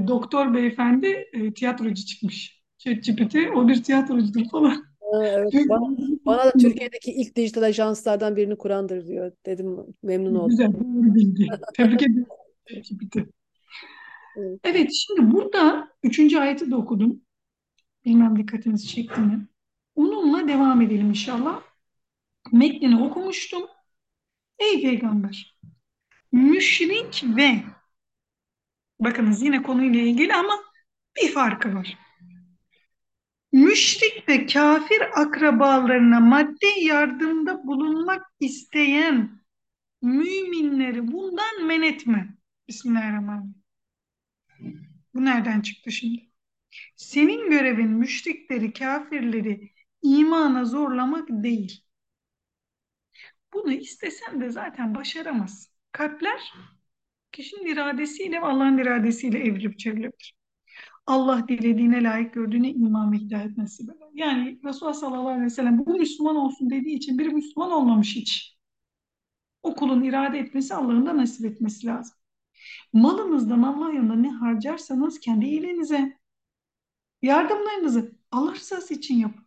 Doktor 0.06 0.54
beyefendi 0.54 1.06
e, 1.32 1.54
tiyatrocu 1.54 2.06
çıkmış. 2.06 2.62
ChatGPT 2.78 3.36
o 3.56 3.68
bir 3.68 3.82
tiyatrocudur 3.82 4.48
falan. 4.50 4.84
Evet. 5.22 5.52
Bana, 5.68 5.96
bana 6.26 6.44
da 6.44 6.52
Türkiye'deki 6.52 7.12
ilk 7.12 7.36
dijital 7.36 7.62
ajanslardan 7.62 8.36
birini 8.36 8.58
kurandır 8.58 9.06
diyor. 9.06 9.32
Dedim 9.46 9.76
memnun 10.02 10.34
oldum. 10.34 10.48
Güzel 10.48 10.72
bildi. 11.14 11.46
Tebrik 11.76 12.02
ederim 12.02 12.26
ChatGPT. 12.68 13.16
Evet. 14.36 14.60
Evet 14.64 14.90
şimdi 14.92 15.32
burada 15.32 15.88
üçüncü 16.02 16.38
ayeti 16.38 16.70
de 16.70 16.76
okudum. 16.76 17.20
Bilmem 18.04 18.38
dikkatinizi 18.38 18.88
çekti 18.88 19.20
mi? 19.20 19.46
Onunla 19.94 20.48
devam 20.48 20.80
edelim 20.80 21.08
inşallah. 21.08 21.62
Metnini 22.52 23.02
okumuştum. 23.02 23.66
Ey 24.58 24.82
peygamber 24.82 25.52
müşrik 26.32 27.24
ve 27.36 27.62
bakınız 29.00 29.42
yine 29.42 29.62
konuyla 29.62 30.00
ilgili 30.00 30.34
ama 30.34 30.60
bir 31.16 31.32
farkı 31.32 31.74
var. 31.74 31.98
Müşrik 33.52 34.28
ve 34.28 34.46
kafir 34.46 35.20
akrabalarına 35.22 36.20
maddi 36.20 36.66
yardımda 36.80 37.66
bulunmak 37.66 38.26
isteyen 38.40 39.40
müminleri 40.02 41.12
bundan 41.12 41.66
men 41.66 41.82
etme. 41.82 42.36
Bismillahirrahmanirrahim. 42.68 43.54
Bu 45.14 45.24
nereden 45.24 45.60
çıktı 45.60 45.92
şimdi? 45.92 46.30
Senin 46.96 47.50
görevin 47.50 47.90
müşrikleri, 47.90 48.72
kafirleri 48.72 49.71
imana 50.02 50.64
zorlamak 50.64 51.28
değil. 51.30 51.84
Bunu 53.52 53.72
istesen 53.72 54.40
de 54.40 54.50
zaten 54.50 54.94
başaramazsın. 54.94 55.72
Kalpler 55.92 56.52
kişinin 57.32 57.66
iradesiyle 57.66 58.36
ve 58.42 58.46
Allah'ın 58.46 58.78
iradesiyle 58.78 59.38
evrilip 59.38 59.78
çevrilebilir. 59.78 60.34
Allah 61.06 61.48
dilediğine 61.48 62.02
layık 62.02 62.34
gördüğüne 62.34 62.70
iman 62.70 63.12
ve 63.12 63.16
hidayet 63.16 63.58
nasip 63.58 63.90
eder. 63.90 64.08
Yani 64.14 64.60
Resulullah 64.64 64.94
sallallahu 64.94 65.28
aleyhi 65.28 65.44
ve 65.44 65.50
sellem 65.50 65.78
bu 65.78 65.98
Müslüman 65.98 66.36
olsun 66.36 66.70
dediği 66.70 66.96
için 66.96 67.18
biri 67.18 67.28
Müslüman 67.28 67.70
olmamış 67.70 68.16
hiç. 68.16 68.56
O 69.62 69.74
kulun 69.74 70.02
irade 70.02 70.38
etmesi 70.38 70.74
Allah'ın 70.74 71.06
da 71.06 71.16
nasip 71.16 71.46
etmesi 71.46 71.86
lazım. 71.86 72.16
Malınızdan 72.92 73.62
Allah 73.62 73.92
yolunda 73.92 74.14
ne 74.14 74.30
harcarsanız 74.30 75.20
kendi 75.20 75.46
iyiliğinize, 75.46 76.18
yardımlarınızı 77.22 78.16
Allah 78.30 78.54
rızası 78.54 78.94
için 78.94 79.14
yapın. 79.14 79.41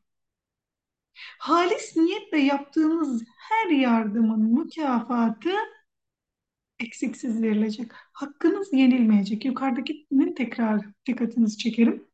Halis 1.39 1.98
niyetle 1.98 2.39
yaptığınız 2.39 3.24
her 3.38 3.69
yardımın 3.69 4.39
mükafatı 4.39 5.51
eksiksiz 6.79 7.41
verilecek. 7.41 7.91
Hakkınız 8.13 8.74
yenilmeyecek. 8.74 9.45
Yukarıdakinin 9.45 10.36
tekrar 10.36 10.86
dikkatinizi 11.07 11.57
çekerim. 11.57 12.07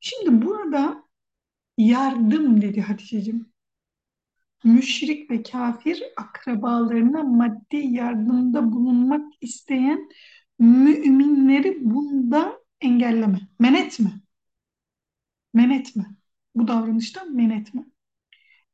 Şimdi 0.00 0.46
burada 0.46 1.04
yardım 1.78 2.62
dedi 2.62 2.80
Hatice'cim. 2.80 3.46
Müşrik 4.64 5.30
ve 5.30 5.42
kafir 5.42 6.02
akrabalarına 6.16 7.22
maddi 7.22 7.76
yardımda 7.76 8.72
bulunmak 8.72 9.32
isteyen 9.40 10.08
müminleri 10.58 11.78
bundan 11.80 12.58
engelleme. 12.80 13.40
Men 13.58 13.74
etme. 13.74 14.10
Men 15.54 15.70
etme. 15.70 16.04
Bu 16.54 16.68
davranıştan 16.68 17.36
men 17.36 17.50
etme. 17.50 17.84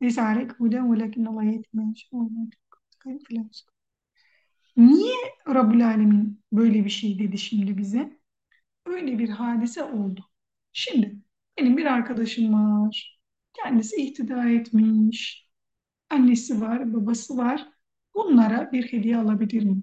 Leysa 0.02 0.24
aleyk 0.26 0.52
huden 0.60 0.92
ve 0.92 0.98
lakin 0.98 1.24
Allah 1.24 1.44
yetmeyen 1.44 1.94
Niye 4.76 5.14
Rabbul 5.48 5.80
Alemin 5.80 6.44
böyle 6.52 6.84
bir 6.84 6.90
şey 6.90 7.18
dedi 7.18 7.38
şimdi 7.38 7.78
bize? 7.78 8.18
Öyle 8.86 9.18
bir 9.18 9.28
hadise 9.28 9.82
oldu. 9.84 10.24
Şimdi 10.72 11.16
benim 11.58 11.76
bir 11.76 11.86
arkadaşım 11.86 12.52
var. 12.54 13.20
Kendisi 13.52 13.96
ihtida 13.96 14.48
etmiş. 14.48 15.48
Annesi 16.10 16.60
var, 16.60 16.94
babası 16.94 17.36
var. 17.36 17.68
Bunlara 18.14 18.72
bir 18.72 18.92
hediye 18.92 19.16
alabilir 19.16 19.62
mi? 19.64 19.82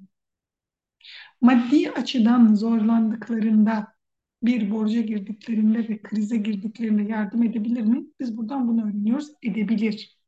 Maddi 1.41 1.91
açıdan 1.91 2.55
zorlandıklarında, 2.55 3.93
bir 4.43 4.71
borca 4.71 5.01
girdiklerinde 5.01 5.89
ve 5.89 6.01
krize 6.01 6.37
girdiklerinde 6.37 7.03
yardım 7.11 7.43
edebilir 7.43 7.81
mi? 7.81 8.05
Biz 8.19 8.37
buradan 8.37 8.67
bunu 8.67 8.85
öğreniyoruz. 8.89 9.31
Edebilir. 9.43 10.19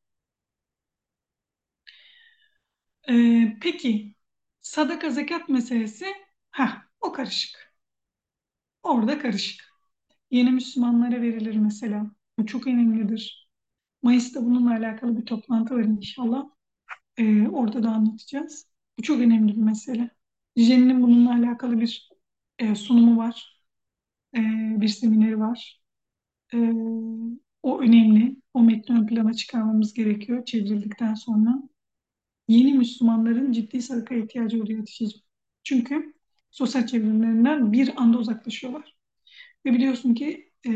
Ee, 3.09 3.57
peki 3.61 4.15
sadaka 4.61 5.09
zekat 5.09 5.49
meselesi 5.49 6.05
ha 6.51 6.83
o 7.01 7.11
karışık. 7.11 7.73
Orada 8.83 9.19
karışık. 9.19 9.61
Yeni 10.31 10.51
Müslümanlara 10.51 11.21
verilir 11.23 11.55
mesela. 11.57 12.11
Bu 12.39 12.45
çok 12.45 12.67
önemlidir. 12.67 13.49
Mayıs'ta 14.03 14.45
bununla 14.45 14.71
alakalı 14.71 15.17
bir 15.17 15.25
toplantı 15.25 15.75
var 15.75 15.83
inşallah. 15.83 16.45
Ee, 17.17 17.47
orada 17.49 17.83
da 17.83 17.89
anlatacağız. 17.91 18.67
Bu 18.99 19.03
çok 19.03 19.21
önemli 19.21 19.53
bir 19.57 19.61
mesele. 19.61 20.11
Jen'in 20.57 21.03
bununla 21.03 21.31
alakalı 21.35 21.81
bir 21.81 22.09
e, 22.59 22.75
sunumu 22.75 23.17
var. 23.17 23.50
E, 24.35 24.39
bir 24.81 24.87
semineri 24.87 25.39
var. 25.39 25.81
E, 26.53 26.57
o 27.63 27.81
önemli. 27.81 28.35
O 28.53 28.63
metni 28.63 28.95
ön 28.95 29.07
plana 29.07 29.33
çıkarmamız 29.33 29.93
gerekiyor 29.93 30.45
çevrildikten 30.45 31.13
sonra. 31.13 31.63
Yeni 32.47 32.73
Müslümanların 32.73 33.51
ciddi 33.51 33.81
sadaka 33.81 34.15
ihtiyacı 34.15 34.63
oluyor 34.63 34.79
Hatice'ciğim. 34.79 35.25
Çünkü 35.63 36.13
sosyal 36.51 36.87
çevrimlerinden 36.87 37.73
bir 37.73 38.01
anda 38.01 38.17
uzaklaşıyorlar. 38.17 38.97
Ve 39.65 39.73
biliyorsun 39.73 40.13
ki 40.13 40.53
e, 40.67 40.71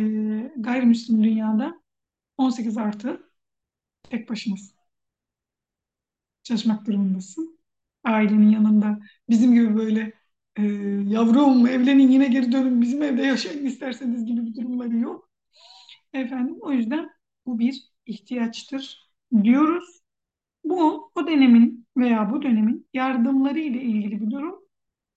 gayrimüslim 0.57 1.23
dünyada 1.23 1.81
18 2.37 2.77
artı 2.77 3.31
tek 4.03 4.29
başınasın. 4.29 4.75
Çalışmak 6.43 6.87
durumundasın. 6.87 7.59
Ailenin 8.03 8.49
yanında 8.49 8.99
bizim 9.29 9.53
gibi 9.53 9.75
böyle 9.75 10.13
e, 10.57 10.63
yavrum 11.07 11.67
evlenin 11.67 12.09
yine 12.09 12.27
geri 12.27 12.51
dönün 12.51 12.81
bizim 12.81 13.03
evde 13.03 13.21
yaşayın 13.21 13.65
isterseniz 13.65 14.25
gibi 14.25 14.45
bir 14.45 14.55
durumları 14.55 14.97
yok. 14.97 15.29
Efendim 16.13 16.57
o 16.61 16.71
yüzden 16.71 17.09
bu 17.45 17.59
bir 17.59 17.83
ihtiyaçtır 18.05 19.11
diyoruz. 19.43 20.01
Bu 20.63 21.11
o 21.15 21.27
dönemin 21.27 21.87
veya 21.97 22.31
bu 22.31 22.41
dönemin 22.41 22.87
yardımları 22.93 23.59
ile 23.59 23.81
ilgili 23.81 24.21
bir 24.21 24.31
durum. 24.31 24.59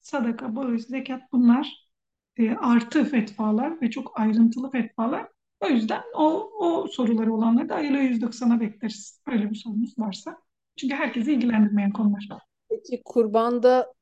Sadaka, 0.00 0.56
bağış, 0.56 0.82
zekat 0.82 1.22
bunlar 1.32 1.88
e, 2.36 2.50
artı 2.50 3.04
fetvalar 3.04 3.82
ve 3.82 3.90
çok 3.90 4.20
ayrıntılı 4.20 4.70
fetvalar. 4.70 5.28
O 5.60 5.68
yüzden 5.68 6.02
o, 6.14 6.50
o 6.60 6.86
soruları 6.86 7.34
olanları 7.34 7.68
da 7.68 7.74
ayıla 7.74 7.98
190'a 7.98 8.60
bekleriz. 8.60 9.22
Öyle 9.26 9.50
bir 9.50 9.56
sorunuz 9.56 9.98
varsa. 9.98 10.38
Çünkü 10.76 10.94
herkesi 10.94 11.32
ilgilendirmeyen 11.32 11.92
konular. 11.92 12.28
Peki 12.70 13.02
kurbanda 13.04 13.92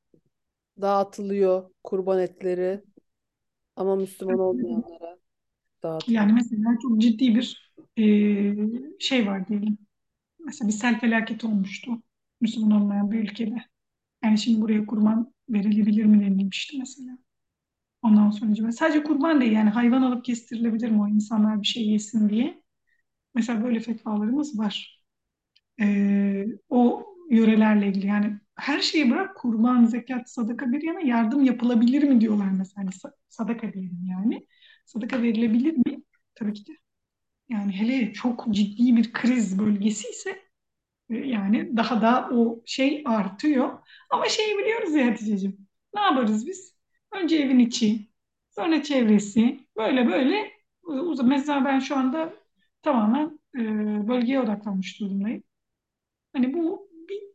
dağıtılıyor 0.80 1.70
kurban 1.84 2.18
etleri 2.20 2.84
ama 3.76 3.96
Müslüman 3.96 4.38
olmayanlara 4.40 5.18
dağıtılıyor. 5.84 6.22
Yani 6.22 6.32
mesela 6.32 6.78
çok 6.82 7.00
ciddi 7.00 7.34
bir 7.34 7.72
e, 7.98 8.04
şey 9.00 9.26
var 9.26 9.48
diyelim. 9.48 9.78
Mesela 10.46 10.68
bir 10.68 10.72
sel 10.72 11.00
felaketi 11.00 11.46
olmuştu 11.46 12.02
Müslüman 12.40 12.70
olmayan 12.82 13.10
bir 13.10 13.20
ülkede. 13.20 13.56
Yani 14.24 14.38
şimdi 14.38 14.60
buraya 14.60 14.86
kurban 14.86 15.34
verilebilir 15.50 16.04
mi 16.04 16.20
denilmişti 16.20 16.78
mesela. 16.78 17.18
Ondan 18.02 18.30
sonra 18.30 18.72
sadece 18.72 19.02
kurban 19.04 19.40
değil 19.40 19.52
yani 19.52 19.70
hayvan 19.70 20.02
alıp 20.02 20.24
kestirilebilir 20.24 20.90
mi 20.90 21.02
o 21.02 21.08
insanlar 21.08 21.62
bir 21.62 21.66
şey 21.66 21.88
yesin 21.88 22.28
diye. 22.28 22.62
Mesela 23.34 23.64
böyle 23.64 23.80
fetvalarımız 23.80 24.58
var. 24.58 25.02
Ee, 25.80 26.46
o 26.70 27.06
yörelerle 27.30 27.88
ilgili 27.88 28.06
yani 28.06 28.40
her 28.56 28.80
şeyi 28.80 29.10
bırak 29.10 29.36
kurban, 29.36 29.84
zekat, 29.84 30.30
sadaka 30.30 30.72
bir 30.72 30.82
yana 30.82 31.00
yardım 31.00 31.44
yapılabilir 31.44 32.02
mi 32.02 32.20
diyorlar 32.20 32.48
mesela 32.58 32.74
hani 32.86 32.90
sadaka 33.28 33.72
diyelim 33.72 33.98
yani. 34.10 34.46
Sadaka 34.86 35.22
verilebilir 35.22 35.72
mi? 35.72 36.02
Tabii 36.34 36.52
ki 36.54 36.66
de. 36.66 36.72
Yani 37.48 37.72
hele 37.80 38.12
çok 38.12 38.46
ciddi 38.54 38.96
bir 38.96 39.12
kriz 39.12 39.58
bölgesi 39.58 40.08
ise 40.10 40.42
e, 41.10 41.16
yani 41.16 41.76
daha 41.76 42.02
da 42.02 42.28
o 42.32 42.62
şey 42.66 43.02
artıyor. 43.06 43.78
Ama 44.10 44.28
şeyi 44.28 44.58
biliyoruz 44.58 44.94
ya 44.94 45.06
Hatice'ciğim. 45.06 45.68
Ne 45.94 46.00
yaparız 46.00 46.46
biz? 46.46 46.74
Önce 47.12 47.36
evin 47.36 47.58
içi, 47.58 48.10
sonra 48.50 48.82
çevresi. 48.82 49.60
Böyle 49.76 50.06
böyle 50.08 50.36
e. 50.88 51.22
Mesela 51.24 51.64
ben 51.64 51.78
şu 51.80 51.96
anda 51.96 52.34
tamamen 52.82 53.40
e, 53.56 53.60
bölgeye 54.08 54.40
odaklanmış 54.40 55.00
durumdayım. 55.00 55.42
Hani 56.32 56.54
bu 56.54 56.85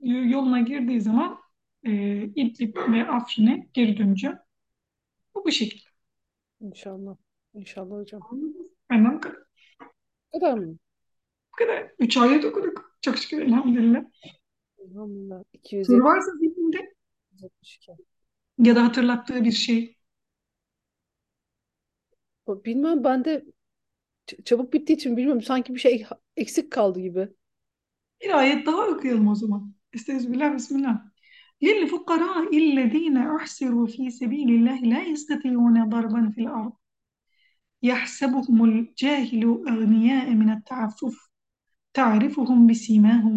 yoluna 0.02 0.60
girdiği 0.60 1.02
zaman 1.02 1.40
e, 1.84 1.92
İdlib 2.24 2.76
ve 2.76 3.08
Afrin'e 3.08 3.70
geri 3.74 3.98
döneceğim. 3.98 4.38
Bu 5.36 5.46
bu 5.46 5.52
şekilde. 5.52 5.90
İnşallah. 6.62 7.16
İnşallah 7.54 7.98
hocam. 7.98 8.22
Benden 8.90 9.16
bu 9.16 9.22
kadar. 9.22 9.38
Bu 10.34 10.40
kadar 10.40 10.58
mı? 10.58 10.78
Bu 11.52 11.56
kadar. 11.58 11.92
Üç 12.00 12.18
ayet 12.18 12.46
okuduk. 12.46 12.98
Çok 13.02 13.18
şükür 13.18 13.42
elhamdülillah. 13.42 14.04
Elhamdülillah. 14.78 15.44
Soru 15.84 16.04
varsa 16.04 16.32
zihninde 16.32 16.94
272. 17.32 17.92
ya 18.58 18.76
da 18.76 18.84
hatırlattığı 18.84 19.44
bir 19.44 19.52
şey. 19.52 19.98
Bilmem 22.48 23.04
ben 23.04 23.26
de 23.26 23.46
çabuk 24.46 24.74
bittiği 24.74 24.98
için 24.98 25.18
bilmiyorum. 25.18 25.42
Sanki 25.42 25.76
bir 25.76 25.80
şey 25.80 26.06
eksik 26.38 26.72
kaldı 26.72 27.00
gibi. 27.00 27.30
Bir 28.24 28.38
ayet 28.40 28.66
daha 28.66 28.88
okuyalım 28.88 29.28
o 29.28 29.36
zaman. 29.36 29.74
Estağfirullah, 29.94 30.56
Bismillah. 30.56 31.12
للفقراء 31.68 32.50
الذين 32.66 33.18
أحصروا 33.38 33.88
في 33.94 34.04
سبيل 34.20 34.50
الله 34.58 34.80
لا 34.94 35.02
يستطيعون 35.12 35.90
ضربا 35.90 36.30
في 36.34 36.42
الأرض. 36.42 36.74
يحسبهم 37.84 38.58
الجاهل 38.66 39.44
أغنياء 39.72 40.28
من 40.42 40.50
التعفف. 40.50 41.16
تعرفهم 41.94 42.68
بسيماهم. 42.68 43.36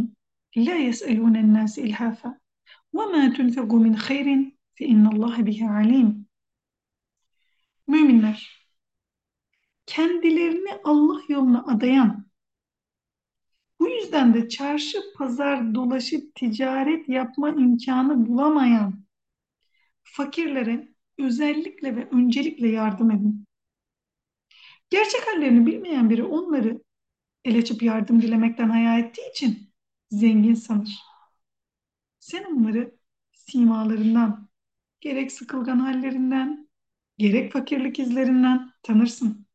لا 0.56 0.76
يسألون 0.88 1.36
الناس 1.36 1.78
إلحافا. 1.78 2.34
وما 2.92 3.28
تنفق 3.36 3.74
من 3.74 3.96
خير 3.96 4.26
فإن 4.78 5.06
الله 5.06 5.42
به 5.42 5.60
عليم. 5.68 6.24
Müminler, 7.86 8.70
kendilerini 9.86 10.80
Allah 10.84 11.20
yoluna 11.28 11.64
adayan, 11.66 12.26
bu 13.84 13.88
yüzden 13.90 14.34
de 14.34 14.48
çarşı 14.48 14.98
pazar 15.16 15.74
dolaşıp 15.74 16.34
ticaret 16.34 17.08
yapma 17.08 17.50
imkanı 17.50 18.26
bulamayan 18.26 19.04
fakirlere 20.02 20.88
özellikle 21.18 21.96
ve 21.96 22.08
öncelikle 22.10 22.68
yardım 22.68 23.10
edin. 23.10 23.44
Gerçek 24.90 25.26
hallerini 25.28 25.66
bilmeyen 25.66 26.10
biri 26.10 26.22
onları 26.22 26.82
el 27.44 27.58
açıp 27.58 27.82
yardım 27.82 28.22
dilemekten 28.22 28.68
hayal 28.68 29.00
ettiği 29.00 29.30
için 29.30 29.72
zengin 30.10 30.54
sanır. 30.54 30.98
Sen 32.20 32.44
onları 32.44 32.96
simalarından, 33.32 34.48
gerek 35.00 35.32
sıkılgan 35.32 35.78
hallerinden, 35.78 36.68
gerek 37.18 37.52
fakirlik 37.52 37.98
izlerinden 37.98 38.72
tanırsın. 38.82 39.46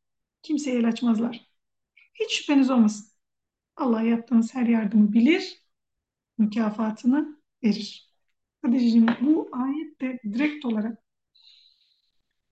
Kimseye 0.44 0.80
el 0.80 0.88
açmazlar. 0.88 1.48
Hiç 2.14 2.32
şüpheniz 2.32 2.70
olmasın. 2.70 3.09
Allah 3.80 4.02
yaptığınız 4.02 4.56
her 4.56 4.66
yardımı 4.66 5.14
bilir, 5.14 5.64
mükafatını 6.38 7.42
verir. 7.64 8.12
Hadiceciğim 8.62 9.08
bu 9.22 9.50
ayet 9.54 10.02
de 10.02 10.20
direkt 10.24 10.66
olarak 10.66 11.00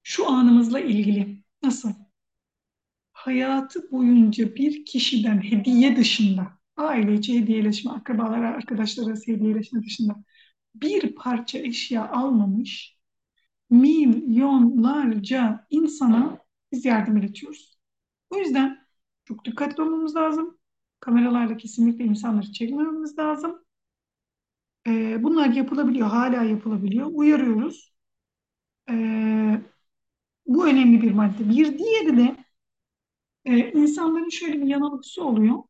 şu 0.04 0.28
anımızla 0.30 0.80
ilgili. 0.80 1.44
Nasıl? 1.64 1.94
hayatı 3.18 3.92
boyunca 3.92 4.56
bir 4.56 4.86
kişiden 4.86 5.44
hediye 5.44 5.96
dışında, 5.96 6.48
aile 6.78 7.14
içi 7.16 7.42
hediyeleşme, 7.42 7.92
akrabalara, 7.92 8.50
arkadaşlara 8.50 9.16
hediyeleşme 9.26 9.84
dışında 9.84 10.24
bir 10.76 11.16
parça 11.16 11.60
eşya 11.60 12.10
almamış 12.10 12.98
milyonlarca 13.70 15.68
insana 15.70 16.40
biz 16.72 16.86
yardım 16.86 17.18
iletiyoruz. 17.18 17.80
O 18.30 18.38
yüzden 18.38 18.78
çok 19.26 19.46
dikkatli 19.46 19.84
olmamız 19.84 20.16
lazım. 20.16 20.57
Kameralarla 21.00 21.58
kesinlikle 21.58 22.06
insanları 22.06 22.52
çekmememiz 22.52 23.18
lazım. 23.20 23.66
Ee, 24.88 25.24
bunlar 25.24 25.50
yapılabiliyor, 25.50 26.08
hala 26.08 26.44
yapılabiliyor. 26.44 27.08
Uyarıyoruz. 27.14 27.94
Ee, 28.90 29.62
bu 30.46 30.68
önemli 30.68 31.02
bir 31.02 31.12
madde. 31.12 31.50
Bir 31.50 31.80
diğeri 31.80 32.18
de 32.18 32.36
e, 33.46 33.72
insanların 33.72 34.30
şöyle 34.30 34.62
bir 34.62 34.68
yanılgısı 34.68 35.24
oluyor. 35.24 35.64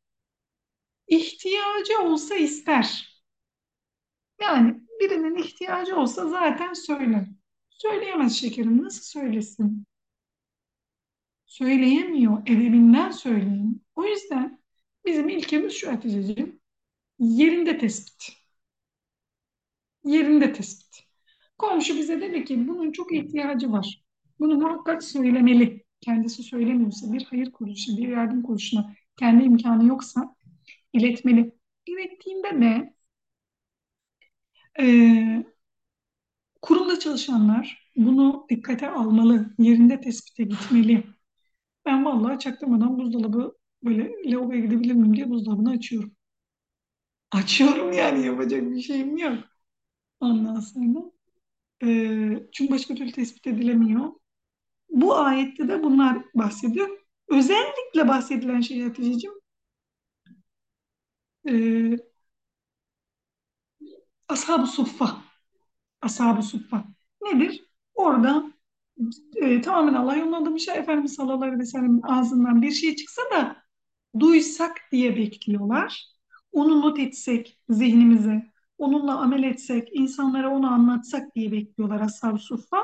İhtiyacı 1.08 2.00
olsa 2.04 2.36
ister. 2.36 3.18
Yani 4.42 4.82
birinin 5.00 5.36
ihtiyacı 5.36 5.96
olsa 5.96 6.30
zaten 6.30 6.74
söyler. 6.74 7.28
Söyleyemez 7.70 8.36
şekerim. 8.36 8.84
Nasıl 8.84 9.04
söylesin? 9.04 9.86
Söyleyemiyor. 11.46 12.42
Edebinden 12.46 13.12
söyleyin. 13.12 13.84
O 13.96 14.06
yüzden 14.06 14.57
bizim 15.08 15.30
ilkemiz 15.30 15.74
şu 15.74 15.92
Hatice'ciğim. 15.92 16.60
Yerinde 17.20 17.78
tespit. 17.78 18.38
Yerinde 20.04 20.54
tespit. 20.54 21.04
Komşu 21.58 21.98
bize 21.98 22.22
dedi 22.22 22.46
ki 22.46 22.68
bunun 22.68 22.92
çok 22.92 23.14
ihtiyacı 23.14 23.72
var. 23.72 24.04
Bunu 24.40 24.56
muhakkak 24.56 25.04
söylemeli. 25.04 25.84
Kendisi 26.02 26.44
söylemiyorsa 26.44 27.14
bir 27.14 27.26
hayır 27.26 27.52
kuruluşu, 27.52 27.98
bir 27.98 28.08
yardım 28.08 28.44
kuruluşuna 28.44 28.96
kendi 29.20 29.44
imkanı 29.44 29.88
yoksa 29.88 30.36
iletmeli. 30.94 31.52
İlettiğinde 31.86 32.62
de 32.62 32.94
e, 34.80 34.86
kurumda 36.62 37.00
çalışanlar 37.00 37.92
bunu 37.96 38.46
dikkate 38.50 38.90
almalı, 38.90 39.56
yerinde 39.60 40.02
tespite 40.02 40.44
gitmeli. 40.44 41.04
Ben 41.86 42.06
vallahi 42.06 42.40
çaktırmadan 42.40 43.00
buzdolabı 43.00 43.58
böyle 43.84 44.32
lavaboya 44.32 44.60
gidebilir 44.60 44.94
miyim 44.94 45.16
diye 45.16 45.30
buzdolabını 45.30 45.72
açıyorum. 45.72 46.12
Açıyorum 47.32 47.92
yani 47.92 48.26
yapacak 48.26 48.62
bir 48.62 48.82
şeyim 48.82 49.18
yok. 49.18 49.38
Ondan 50.20 50.60
sonra. 50.60 51.12
E, 51.84 51.88
çünkü 52.52 52.74
başka 52.74 52.96
türlü 52.96 53.12
tespit 53.12 53.48
edilemiyor. 53.48 54.14
Bu 54.90 55.16
ayette 55.16 55.68
de 55.68 55.84
bunlar 55.84 56.18
bahsediyor. 56.36 56.90
Özellikle 57.28 58.08
bahsedilen 58.08 58.62
şey 58.62 58.82
Hatice'cim 58.84 59.32
e, 61.46 61.98
Ashab-ı 64.30 64.68
Suffa. 64.68 65.22
Ashab-ı 66.02 66.44
Suffa. 66.44 66.86
Nedir? 67.22 67.70
Orada 67.96 68.52
e, 69.36 69.62
tamamen 69.62 69.94
Allah 69.94 70.16
yoluna 70.16 70.38
adamışlar. 70.38 70.78
Efendimiz 70.78 71.14
sallallahu 71.14 71.44
aleyhi 71.44 71.60
ve 71.60 71.66
sellem'in 71.66 72.02
ağzından 72.02 72.62
bir 72.62 72.72
şey 72.72 72.96
çıksa 72.96 73.22
da 73.32 73.67
duysak 74.20 74.82
diye 74.92 75.18
bekliyorlar. 75.18 76.06
Onu 76.52 76.82
not 76.82 77.00
etsek 77.00 77.60
zihnimize, 77.70 78.52
onunla 78.78 79.20
amel 79.20 79.44
etsek, 79.44 79.90
insanlara 79.94 80.50
onu 80.50 80.68
anlatsak 80.72 81.36
diye 81.36 81.52
bekliyorlar 81.52 82.02
Ashab-ı 82.02 82.40
Suffa. 82.40 82.84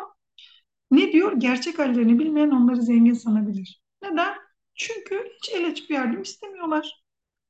Ne 0.91 1.11
diyor? 1.11 1.33
Gerçek 1.37 1.79
hallerini 1.79 2.19
bilmeyen 2.19 2.51
onları 2.51 2.81
zengin 2.81 3.13
sanabilir. 3.13 3.81
Neden? 4.03 4.33
Çünkü 4.75 5.29
hiç 5.37 5.49
el 5.53 5.67
açıp 5.67 5.89
yardım 5.89 6.21
istemiyorlar. 6.21 7.03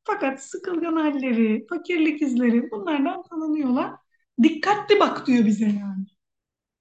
Fakat 0.04 0.44
sıkılgan 0.44 0.96
halleri, 0.96 1.66
fakirlik 1.70 2.22
izleri 2.22 2.72
bunlardan 2.72 3.24
tanınıyorlar. 3.24 3.92
Dikkatli 4.44 5.00
bak 5.00 5.28
diyor 5.28 5.46
bize 5.46 5.66
yani. 5.66 6.06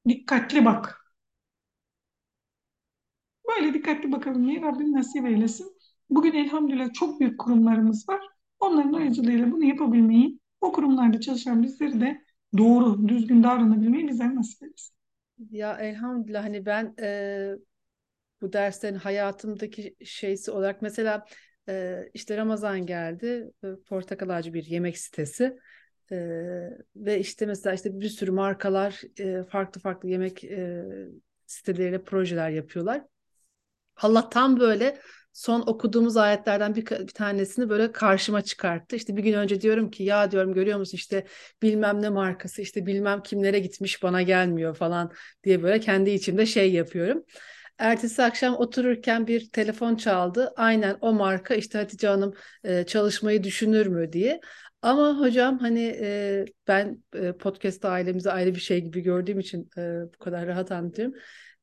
Dikkatli 0.08 0.64
bak. 0.64 0.98
Böyle 3.48 3.74
dikkatli 3.74 4.12
bakabilmeyi 4.12 4.62
Rabbim 4.62 4.92
nasip 4.92 5.26
eylesin. 5.26 5.76
Bugün 6.10 6.32
elhamdülillah 6.32 6.92
çok 6.92 7.20
büyük 7.20 7.40
kurumlarımız 7.40 8.08
var. 8.08 8.20
Onların 8.60 8.92
aracılığıyla 8.92 9.52
bunu 9.52 9.64
yapabilmeyi, 9.64 10.38
o 10.60 10.72
kurumlarda 10.72 11.20
çalışan 11.20 11.62
bizleri 11.62 12.00
de 12.00 12.22
doğru, 12.58 13.08
düzgün 13.08 13.42
davranabilmeyi 13.42 14.08
bize 14.08 14.34
nasip 14.34 14.62
eylesin. 14.62 14.94
Ya 15.50 15.78
elhamdülillah 15.78 16.44
hani 16.44 16.66
ben 16.66 16.94
e, 17.02 17.50
bu 18.40 18.52
derslerin 18.52 18.94
hayatımdaki 18.96 19.96
şeysi 20.04 20.50
olarak 20.50 20.82
mesela 20.82 21.24
e, 21.68 21.98
işte 22.14 22.36
Ramazan 22.36 22.86
geldi, 22.86 23.50
e, 23.64 23.68
Portakal 23.88 24.28
Ağacı 24.28 24.54
bir 24.54 24.64
yemek 24.64 24.98
sitesi. 24.98 25.58
Ee, 26.12 26.68
ve 26.96 27.20
işte 27.20 27.46
mesela 27.46 27.74
işte 27.74 28.00
bir 28.00 28.08
sürü 28.08 28.30
markalar 28.30 29.00
e, 29.18 29.42
farklı 29.42 29.80
farklı 29.80 30.08
yemek 30.08 30.44
e, 30.44 30.84
siteleriyle 31.46 32.04
projeler 32.04 32.50
yapıyorlar. 32.50 33.04
Allah 34.02 34.28
tam 34.28 34.60
böyle 34.60 34.98
son 35.32 35.60
okuduğumuz 35.60 36.16
ayetlerden 36.16 36.74
bir, 36.74 36.86
bir 36.86 37.12
tanesini 37.14 37.68
böyle 37.68 37.92
karşıma 37.92 38.42
çıkarttı. 38.42 38.96
İşte 38.96 39.16
bir 39.16 39.22
gün 39.22 39.32
önce 39.32 39.60
diyorum 39.60 39.90
ki 39.90 40.04
ya 40.04 40.30
diyorum 40.30 40.54
görüyor 40.54 40.78
musun 40.78 40.96
işte 40.96 41.26
bilmem 41.62 42.02
ne 42.02 42.08
markası 42.08 42.62
işte 42.62 42.86
bilmem 42.86 43.22
kimlere 43.22 43.58
gitmiş 43.58 44.02
bana 44.02 44.22
gelmiyor 44.22 44.74
falan 44.76 45.12
diye 45.44 45.62
böyle 45.62 45.80
kendi 45.80 46.10
içimde 46.10 46.46
şey 46.46 46.72
yapıyorum. 46.72 47.24
Ertesi 47.78 48.22
akşam 48.22 48.54
otururken 48.56 49.26
bir 49.26 49.50
telefon 49.50 49.96
çaldı. 49.96 50.52
Aynen 50.56 50.96
o 51.00 51.12
marka 51.12 51.54
işte 51.54 51.78
Hatice 51.78 52.08
Hanım 52.08 52.34
e, 52.64 52.84
çalışmayı 52.86 53.44
düşünür 53.44 53.86
mü 53.86 54.12
diye. 54.12 54.40
Ama 54.82 55.20
hocam 55.20 55.58
hani 55.58 55.98
e, 56.00 56.44
ben 56.68 57.02
e, 57.14 57.32
podcast 57.32 57.84
ailemizi 57.84 58.30
ayrı 58.30 58.54
bir 58.54 58.60
şey 58.60 58.80
gibi 58.80 59.00
gördüğüm 59.00 59.38
için 59.40 59.70
e, 59.78 59.80
bu 60.14 60.18
kadar 60.18 60.46
rahat 60.46 60.72
anlatıyorum. 60.72 61.14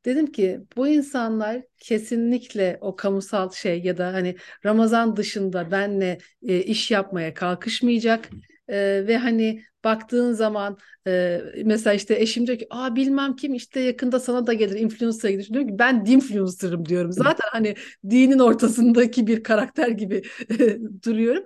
Dedim 0.05 0.31
ki 0.31 0.62
bu 0.77 0.88
insanlar 0.88 1.62
kesinlikle 1.77 2.77
o 2.81 2.95
kamusal 2.95 3.51
şey 3.51 3.81
ya 3.83 3.97
da 3.97 4.13
hani 4.13 4.35
Ramazan 4.65 5.15
dışında 5.15 5.71
benle 5.71 6.17
e, 6.43 6.59
iş 6.63 6.91
yapmaya 6.91 7.33
kalkışmayacak 7.33 8.29
e, 8.67 9.07
ve 9.07 9.17
hani 9.17 9.63
baktığın 9.83 10.33
zaman 10.33 10.77
e, 11.07 11.41
mesela 11.65 11.93
işte 11.93 12.15
eşim 12.19 12.47
diyor 12.47 12.59
ki 12.59 12.67
aa 12.69 12.95
bilmem 12.95 13.35
kim 13.35 13.53
işte 13.53 13.79
yakında 13.79 14.19
sana 14.19 14.47
da 14.47 14.53
gelir 14.53 14.79
influencer'a 14.79 15.31
gidiyor. 15.31 15.47
Diyorum 15.53 15.67
ki 15.69 15.79
ben 15.79 16.05
dinfluencer'ım 16.05 16.85
diyorum. 16.85 17.12
Zaten 17.12 17.47
hani 17.51 17.75
dinin 18.09 18.39
ortasındaki 18.39 19.27
bir 19.27 19.43
karakter 19.43 19.88
gibi 19.88 20.21
duruyorum. 21.05 21.43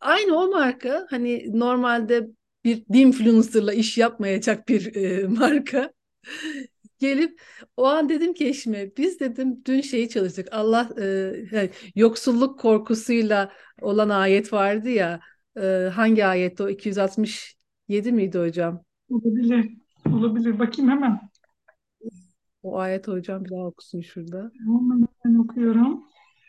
Aynı 0.00 0.38
o 0.38 0.48
marka 0.50 1.06
hani 1.10 1.58
normalde 1.60 2.28
bir 2.64 2.82
influencer'la 2.94 3.72
iş 3.72 3.98
yapmayacak 3.98 4.68
bir 4.68 4.96
e, 4.96 5.26
marka 5.26 5.92
gelip 7.04 7.40
o 7.76 7.84
an 7.84 8.08
dedim 8.08 8.34
ki 8.34 8.48
eşime 8.48 8.96
biz 8.96 9.20
dedim 9.20 9.62
dün 9.66 9.80
şeyi 9.80 10.08
çalıştık 10.08 10.48
Allah 10.52 10.90
e, 11.52 11.70
yoksulluk 11.94 12.58
korkusuyla 12.58 13.52
olan 13.82 14.08
ayet 14.08 14.52
vardı 14.52 14.90
ya 14.90 15.20
e, 15.56 15.90
hangi 15.94 16.26
ayet 16.26 16.60
o 16.60 16.68
267 16.68 18.12
miydi 18.12 18.38
hocam? 18.38 18.82
Olabilir. 19.08 19.70
Olabilir. 20.12 20.58
Bakayım 20.58 20.90
hemen. 20.90 21.20
O 22.62 22.78
ayet 22.78 23.08
hocam 23.08 23.44
bir 23.44 23.50
daha 23.50 23.66
okusun 23.66 24.00
şurada. 24.00 24.50
Hemen 24.66 25.08
ben 25.24 25.34
okuyorum. 25.34 26.04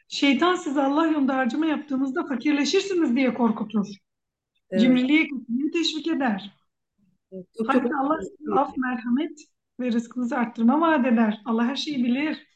Şeytan 0.07 0.55
size 0.55 0.81
Allah 0.81 1.07
yolunda 1.07 1.35
harcama 1.35 1.65
yaptığınızda 1.65 2.25
fakirleşirsiniz 2.27 3.15
diye 3.15 3.33
korkutur. 3.33 3.87
Evet. 4.69 4.81
Cimriliğe 4.81 5.27
kötülüğü 5.27 5.71
teşvik 5.71 6.07
eder. 6.07 6.51
Evet, 7.31 7.47
çok 7.57 7.71
çok 7.71 7.83
Hatta 7.83 7.99
Allah 7.99 8.21
size 8.21 8.59
af, 8.59 8.77
merhamet 8.77 9.39
ve 9.79 9.91
rızkınızı 9.91 10.37
arttırma 10.37 10.81
vaat 10.81 11.05
eder. 11.05 11.41
Allah 11.45 11.65
her 11.65 11.75
şeyi 11.75 12.03
bilir. 12.03 12.47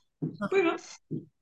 Buyurun. 0.51 0.77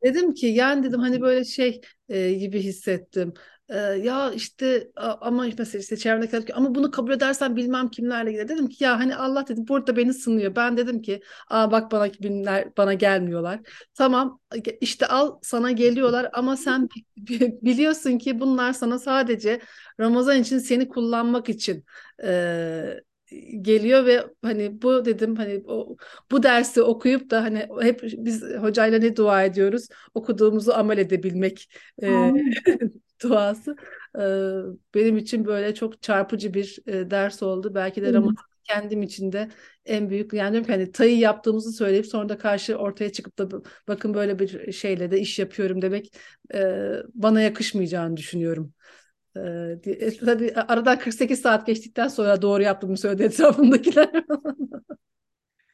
Dedim 0.04 0.34
ki 0.34 0.48
yani 0.48 0.84
dedim 0.84 1.00
hani 1.00 1.22
böyle 1.22 1.46
şey 1.46 1.82
e, 2.10 2.34
gibi 2.34 2.62
hissettim. 2.62 3.34
E, 3.70 3.78
ya 3.78 4.32
işte 4.32 4.92
a- 4.96 5.18
ama 5.28 5.46
mesela 5.58 5.82
işte 5.82 5.98
çevremdekiler 5.98 6.46
ki 6.46 6.54
ama 6.56 6.76
bunu 6.76 6.92
kabul 6.92 7.12
edersen 7.12 7.56
bilmem 7.56 7.90
kimlerle 7.90 8.32
gider. 8.32 8.48
Dedim 8.50 8.70
ki 8.70 8.84
ya 8.84 9.00
hani 9.00 9.16
Allah 9.16 9.48
dedim 9.48 9.66
burada 9.68 9.98
beni 9.98 10.14
sınıyor. 10.14 10.56
Ben 10.56 10.78
dedim 10.78 11.02
ki 11.02 11.22
aa 11.50 11.72
bak 11.72 11.92
bana 11.92 12.10
kimler 12.10 12.78
bana 12.78 12.94
gelmiyorlar. 12.94 13.60
Tamam 13.94 14.40
işte 14.82 15.08
al 15.08 15.40
sana 15.42 15.72
geliyorlar 15.72 16.30
ama 16.34 16.58
sen 16.58 16.90
bi- 17.18 17.60
biliyorsun 17.62 18.18
ki 18.18 18.40
bunlar 18.40 18.74
sana 18.74 19.00
sadece 19.00 19.60
Ramazan 20.00 20.42
için 20.42 20.60
seni 20.60 20.88
kullanmak 20.90 21.50
için 21.50 21.86
e, 22.24 23.02
geliyor 23.62 24.06
ve 24.06 24.26
hani 24.42 24.82
bu 24.82 25.06
dedim 25.06 25.36
hani 25.36 25.64
o, 25.68 25.96
bu 26.32 26.44
dersi 26.44 26.82
okuyup 26.82 27.30
da 27.30 27.44
hani 27.44 27.68
hep 27.82 28.02
biz 28.04 28.44
hocayla 28.44 29.00
ne 29.00 29.16
dua 29.16 29.44
ediyoruz? 29.44 29.88
Okuduğumuzu 30.14 30.72
amel 30.72 30.98
edebilmek 30.98 31.70
e, 32.04 32.34
duası. 33.24 33.76
E, 34.20 34.22
benim 34.96 35.18
için 35.18 35.46
böyle 35.46 35.76
çok 35.76 36.02
çarpıcı 36.02 36.54
bir 36.54 36.80
e, 36.88 37.12
ders 37.12 37.44
oldu. 37.44 37.76
Belki 37.76 38.02
de. 38.02 38.14
Ramazan 38.14 38.48
kendim 38.64 39.02
için 39.02 39.32
de 39.32 39.50
en 39.86 40.10
büyük 40.10 40.34
yani 40.34 40.52
diyorum 40.52 40.68
ki 40.68 40.72
hani 40.74 40.92
tayı 40.92 41.18
yaptığımızı 41.20 41.72
söyleyip 41.72 42.06
sonra 42.06 42.30
da 42.30 42.38
karşı 42.38 42.76
ortaya 42.76 43.12
çıkıp 43.12 43.38
da 43.38 43.50
bakın 43.88 44.14
böyle 44.14 44.40
bir 44.40 44.72
şeyle 44.72 45.12
de 45.12 45.20
iş 45.20 45.40
yapıyorum 45.40 45.82
demek 45.82 46.14
e, 46.54 46.92
bana 47.14 47.42
yakışmayacağını 47.42 48.18
düşünüyorum. 48.18 48.74
E, 49.86 50.18
tabii 50.26 50.54
aradan 50.54 51.00
48 51.00 51.42
saat 51.42 51.68
geçtikten 51.68 52.08
sonra 52.08 52.42
doğru 52.42 52.64
yaptığımı 52.64 52.98
söyledi 52.98 53.24
etrafındakiler. 53.24 54.10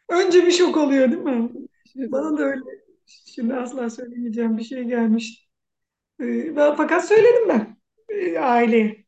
Önce 0.10 0.46
bir 0.46 0.52
şok 0.52 0.78
oluyor 0.78 1.12
değil 1.12 1.22
mi? 1.22 1.52
Bana 1.96 2.38
da 2.38 2.44
öyle. 2.44 2.62
Şimdi 3.06 3.54
asla 3.54 3.90
söylemeyeceğim 3.90 4.58
bir 4.58 4.64
şey 4.64 4.84
gelmiş. 4.84 5.48
Ee, 6.22 6.56
ben, 6.56 6.76
fakat 6.76 7.08
söyledim 7.08 7.50
ben 7.50 7.78
e, 8.10 8.40
aileye. 8.40 9.06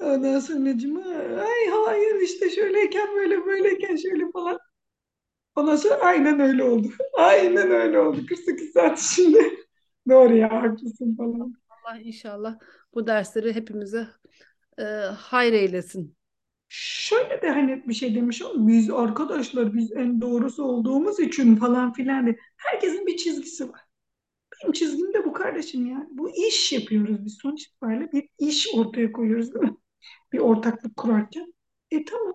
Ondan 0.00 0.40
sonra 0.40 0.78
cuma, 0.78 1.00
ay 1.40 1.68
hayır 1.86 2.20
işte 2.20 2.50
şöyleyken 2.50 3.08
böyle 3.16 3.46
böyleyken 3.46 3.96
şöyle 3.96 4.30
falan. 4.32 4.58
Ondan 5.56 5.76
sonra 5.76 5.94
aynen 5.94 6.40
öyle 6.40 6.64
oldu. 6.64 6.88
Aynen 7.18 7.70
öyle 7.70 7.98
oldu. 7.98 8.26
48 8.28 8.72
saat 8.72 8.98
içinde. 9.02 9.38
Doğru 10.08 10.36
ya 10.36 10.62
haklısın 10.62 11.16
falan. 11.16 11.54
Allah 11.88 12.00
inşallah 12.00 12.58
bu 12.94 13.06
dersleri 13.06 13.54
hepimize 13.54 14.08
e, 14.78 14.82
hayır 15.16 15.52
eylesin. 15.52 16.16
Şöyle 16.68 17.42
de 17.42 17.50
hani 17.50 17.88
bir 17.88 17.94
şey 17.94 18.14
demiş 18.14 18.42
ama 18.42 18.68
biz 18.68 18.90
arkadaşlar 18.90 19.74
biz 19.74 19.92
en 19.92 20.20
doğrusu 20.20 20.64
olduğumuz 20.64 21.20
için 21.20 21.56
falan 21.56 21.92
filan 21.92 22.26
de. 22.26 22.38
Herkesin 22.56 23.06
bir 23.06 23.16
çizgisi 23.16 23.68
var. 23.68 23.80
Benim 24.52 24.72
çizgim 24.72 25.14
de 25.14 25.24
bu 25.24 25.32
kardeşim 25.32 25.86
yani. 25.86 26.06
Bu 26.10 26.30
iş 26.48 26.72
yapıyoruz 26.72 27.24
biz 27.24 27.38
sonuç 27.42 27.62
itibariyle 27.62 28.12
bir 28.12 28.28
iş 28.38 28.68
ortaya 28.74 29.12
koyuyoruz 29.12 29.54
değil 29.54 29.64
mi? 29.64 29.76
Bir 30.32 30.38
ortaklık 30.38 30.96
kurarken. 30.96 31.54
E 31.90 32.04
tamam. 32.04 32.34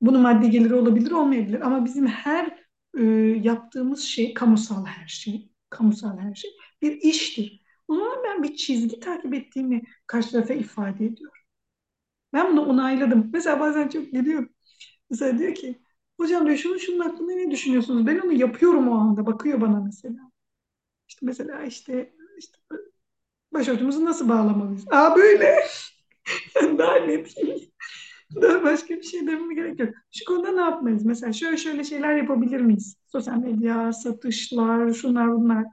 Bunun 0.00 0.20
maddi 0.20 0.50
geliri 0.50 0.74
olabilir 0.74 1.10
olmayabilir 1.10 1.60
ama 1.60 1.84
bizim 1.84 2.06
her 2.06 2.64
e, 2.98 3.02
yaptığımız 3.42 4.00
şey 4.02 4.34
kamusal 4.34 4.86
her 4.86 5.08
şey. 5.08 5.50
Kamusal 5.70 6.18
her 6.18 6.34
şey 6.34 6.50
bir 6.82 6.92
iştir. 6.92 7.59
Zaman 7.90 8.24
ben 8.24 8.42
bir 8.42 8.56
çizgi 8.56 9.00
takip 9.00 9.34
ettiğimi 9.34 9.82
karşı 10.06 10.32
tarafa 10.32 10.54
ifade 10.54 11.04
ediyorum. 11.06 11.38
Ben 12.32 12.52
bunu 12.52 12.66
onayladım. 12.66 13.30
Mesela 13.32 13.60
bazen 13.60 13.88
çok 13.88 14.12
geliyor. 14.12 14.48
Mesela 15.10 15.38
diyor 15.38 15.54
ki 15.54 15.82
hocam 16.20 16.46
diyor 16.46 16.56
şunun 16.58 16.78
şunun 16.78 17.00
hakkında 17.00 17.32
ne 17.32 17.50
düşünüyorsunuz? 17.50 18.06
Ben 18.06 18.18
onu 18.18 18.32
yapıyorum 18.32 18.88
o 18.88 18.94
anda. 18.94 19.26
Bakıyor 19.26 19.60
bana 19.60 19.80
mesela. 19.80 20.18
İşte 21.08 21.26
mesela 21.26 21.64
işte, 21.64 22.14
işte 22.38 22.58
başörtümüzü 23.52 24.04
nasıl 24.04 24.28
bağlamalıyız? 24.28 24.84
Aa 24.90 25.16
böyle. 25.16 25.56
Daha 26.78 26.94
ne? 26.96 27.24
Daha 28.42 28.62
başka 28.62 28.94
bir 28.96 29.02
şey 29.02 29.26
dememe 29.26 29.54
gerek 29.54 29.80
yok. 29.80 29.90
Şu 30.12 30.24
konuda 30.24 30.52
ne 30.52 30.60
yapmayız? 30.60 31.04
Mesela 31.04 31.32
şöyle 31.32 31.56
şöyle 31.56 31.84
şeyler 31.84 32.16
yapabilir 32.16 32.60
miyiz? 32.60 32.96
Sosyal 33.06 33.36
medya, 33.36 33.92
satışlar, 33.92 34.92
şunlar 34.92 35.32
bunlar. 35.32 35.64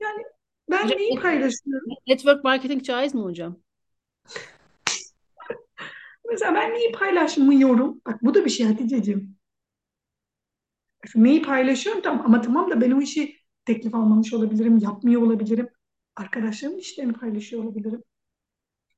Yani 0.00 0.24
ben 0.70 0.84
Hocam, 0.84 0.98
neyi 0.98 1.14
paylaşıyorum? 1.14 1.88
network 2.06 2.44
marketing 2.44 2.84
caiz 2.84 3.14
mi 3.14 3.20
hocam? 3.20 3.56
Mesela 6.30 6.54
ben 6.54 6.74
neyi 6.74 6.92
paylaşmıyorum? 6.92 8.00
Bak 8.06 8.22
bu 8.22 8.34
da 8.34 8.44
bir 8.44 8.50
şey 8.50 8.66
Hatice'ciğim. 8.66 9.36
Neyi 11.14 11.42
paylaşıyorum 11.42 12.02
tamam 12.02 12.26
ama 12.26 12.40
tamam 12.40 12.70
da 12.70 12.80
ben 12.80 12.90
o 12.90 13.00
işi 13.00 13.36
teklif 13.64 13.94
almamış 13.94 14.32
olabilirim, 14.32 14.78
yapmıyor 14.78 15.22
olabilirim. 15.22 15.68
Arkadaşlarımın 16.16 16.78
işlerini 16.78 17.12
paylaşıyor 17.12 17.64
olabilirim. 17.64 18.02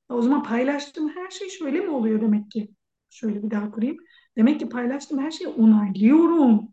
O 0.09 0.23
zaman 0.23 0.43
paylaştığım 0.43 1.09
her 1.09 1.31
şey 1.31 1.49
şöyle 1.49 1.81
mi 1.81 1.91
oluyor 1.91 2.21
demek 2.21 2.51
ki? 2.51 2.75
Şöyle 3.11 3.43
bir 3.43 3.51
daha 3.51 3.71
kurayım. 3.71 3.97
Demek 4.37 4.61
ki 4.61 4.69
paylaştığım 4.69 5.19
her 5.19 5.31
şeyi 5.31 5.49
onaylıyorum. 5.49 6.69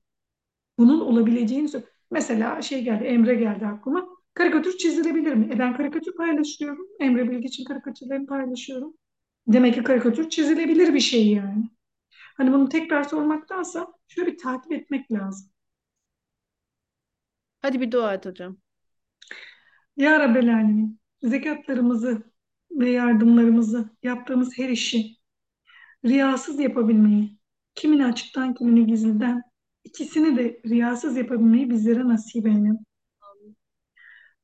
Bunun 0.77 1.01
olabileceğini 1.01 1.69
Mesela 2.11 2.61
şey 2.61 2.83
geldi, 2.83 3.03
Emre 3.03 3.35
geldi 3.35 3.65
aklıma. 3.65 4.18
Karikatür 4.39 4.77
çizilebilir 4.77 5.33
mi? 5.33 5.49
E 5.53 5.59
ben 5.59 5.77
karikatür 5.77 6.15
paylaşıyorum. 6.15 6.87
Emre 6.99 7.29
Bilgiç'in 7.29 7.63
karikatürlerini 7.63 8.25
paylaşıyorum. 8.25 8.93
Demek 9.47 9.73
ki 9.73 9.83
karikatür 9.83 10.29
çizilebilir 10.29 10.93
bir 10.93 10.99
şey 10.99 11.27
yani. 11.31 11.69
Hani 12.37 12.53
bunu 12.53 12.69
tekrar 12.69 13.03
sormaktansa 13.03 13.87
şöyle 14.07 14.31
bir 14.31 14.37
takip 14.37 14.71
etmek 14.71 15.11
lazım. 15.11 15.49
Hadi 17.61 17.81
bir 17.81 17.91
dua 17.91 18.13
et 18.13 18.25
hocam. 18.25 18.57
Ya 19.97 20.19
Rabbel 20.19 20.53
Alemin, 20.53 20.99
zekatlarımızı 21.21 22.23
ve 22.71 22.89
yardımlarımızı 22.89 23.89
yaptığımız 24.03 24.57
her 24.57 24.69
işi 24.69 25.15
riyasız 26.05 26.59
yapabilmeyi, 26.59 27.37
kimini 27.75 28.05
açıktan 28.05 28.53
kimini 28.53 28.85
gizliden, 28.85 29.43
ikisini 29.83 30.37
de 30.37 30.61
riyasız 30.65 31.17
yapabilmeyi 31.17 31.69
bizlere 31.69 32.07
nasip 32.07 32.47
eyle. 32.47 32.69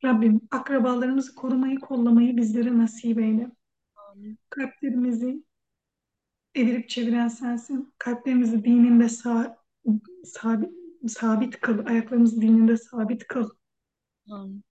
Rabbim 0.06 0.42
akrabalarımızı 0.52 1.36
korumayı, 1.36 1.80
kollamayı 1.80 2.38
bizlere 2.38 2.78
nasip 2.78 3.20
eyle. 3.20 3.52
Amin. 3.96 4.38
Kalplerimizi 4.50 5.44
evirip 6.56 6.90
çeviren 6.90 7.28
sensin. 7.28 7.94
Kalplerimizi 7.98 8.64
dininde 8.66 9.10
sağ, 9.10 9.58
sabit, 10.26 10.72
sabit 11.08 11.62
kıl. 11.62 11.86
Ayaklarımızı 11.86 12.42
dininde 12.42 12.78
sabit 12.78 13.28
kıl. 13.28 13.50
Amin. 14.32 14.64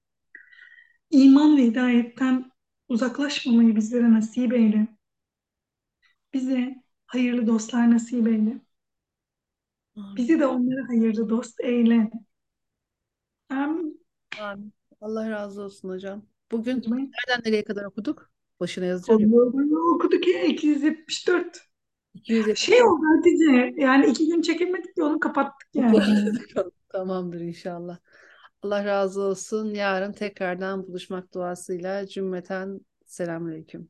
İman 1.11 1.57
ve 1.57 1.63
hidayetten 1.63 2.51
uzaklaşmamayı 2.89 3.77
bizlere 3.77 4.13
nasip 4.13 4.53
eyle. 4.53 4.89
Bize 6.35 6.83
hayırlı 7.07 7.47
dostlar 7.47 7.91
nasip 7.91 8.29
eyle. 8.29 8.61
Amin. 9.97 10.17
Bizi 10.17 10.41
de 10.41 10.47
onlara 10.47 10.89
hayırlı 10.89 11.29
dost 11.29 11.61
eyle. 11.61 12.11
Amin. 13.51 14.07
Amin. 14.41 14.73
Allah 15.05 15.31
razı 15.31 15.63
olsun 15.63 15.89
hocam. 15.89 16.23
Bugün 16.53 16.77
nereden 16.77 17.43
nereye 17.45 17.65
kadar 17.65 17.85
okuduk? 17.85 18.31
Başına 18.61 18.85
yazacağım. 18.85 19.35
Allah'ım 19.35 19.95
okuduk 19.95 20.29
ya 20.29 20.45
274. 20.45 21.61
270. 22.15 22.59
Şey 22.59 22.83
oldu 22.83 23.03
Hatice 23.17 23.75
yani 23.77 24.07
iki 24.07 24.27
gün 24.27 24.43
çekilmedik 24.43 24.97
diye 24.97 25.07
onu 25.07 25.21
kapattık 25.21 25.69
yani. 25.75 25.99
Tamamdır 26.89 27.41
inşallah. 27.41 27.99
Allah 28.63 28.85
razı 28.85 29.23
olsun. 29.23 29.75
Yarın 29.75 30.13
tekrardan 30.13 30.87
buluşmak 30.87 31.35
duasıyla 31.35 32.07
cümleten 32.07 32.81
selamünaleyküm. 33.07 33.89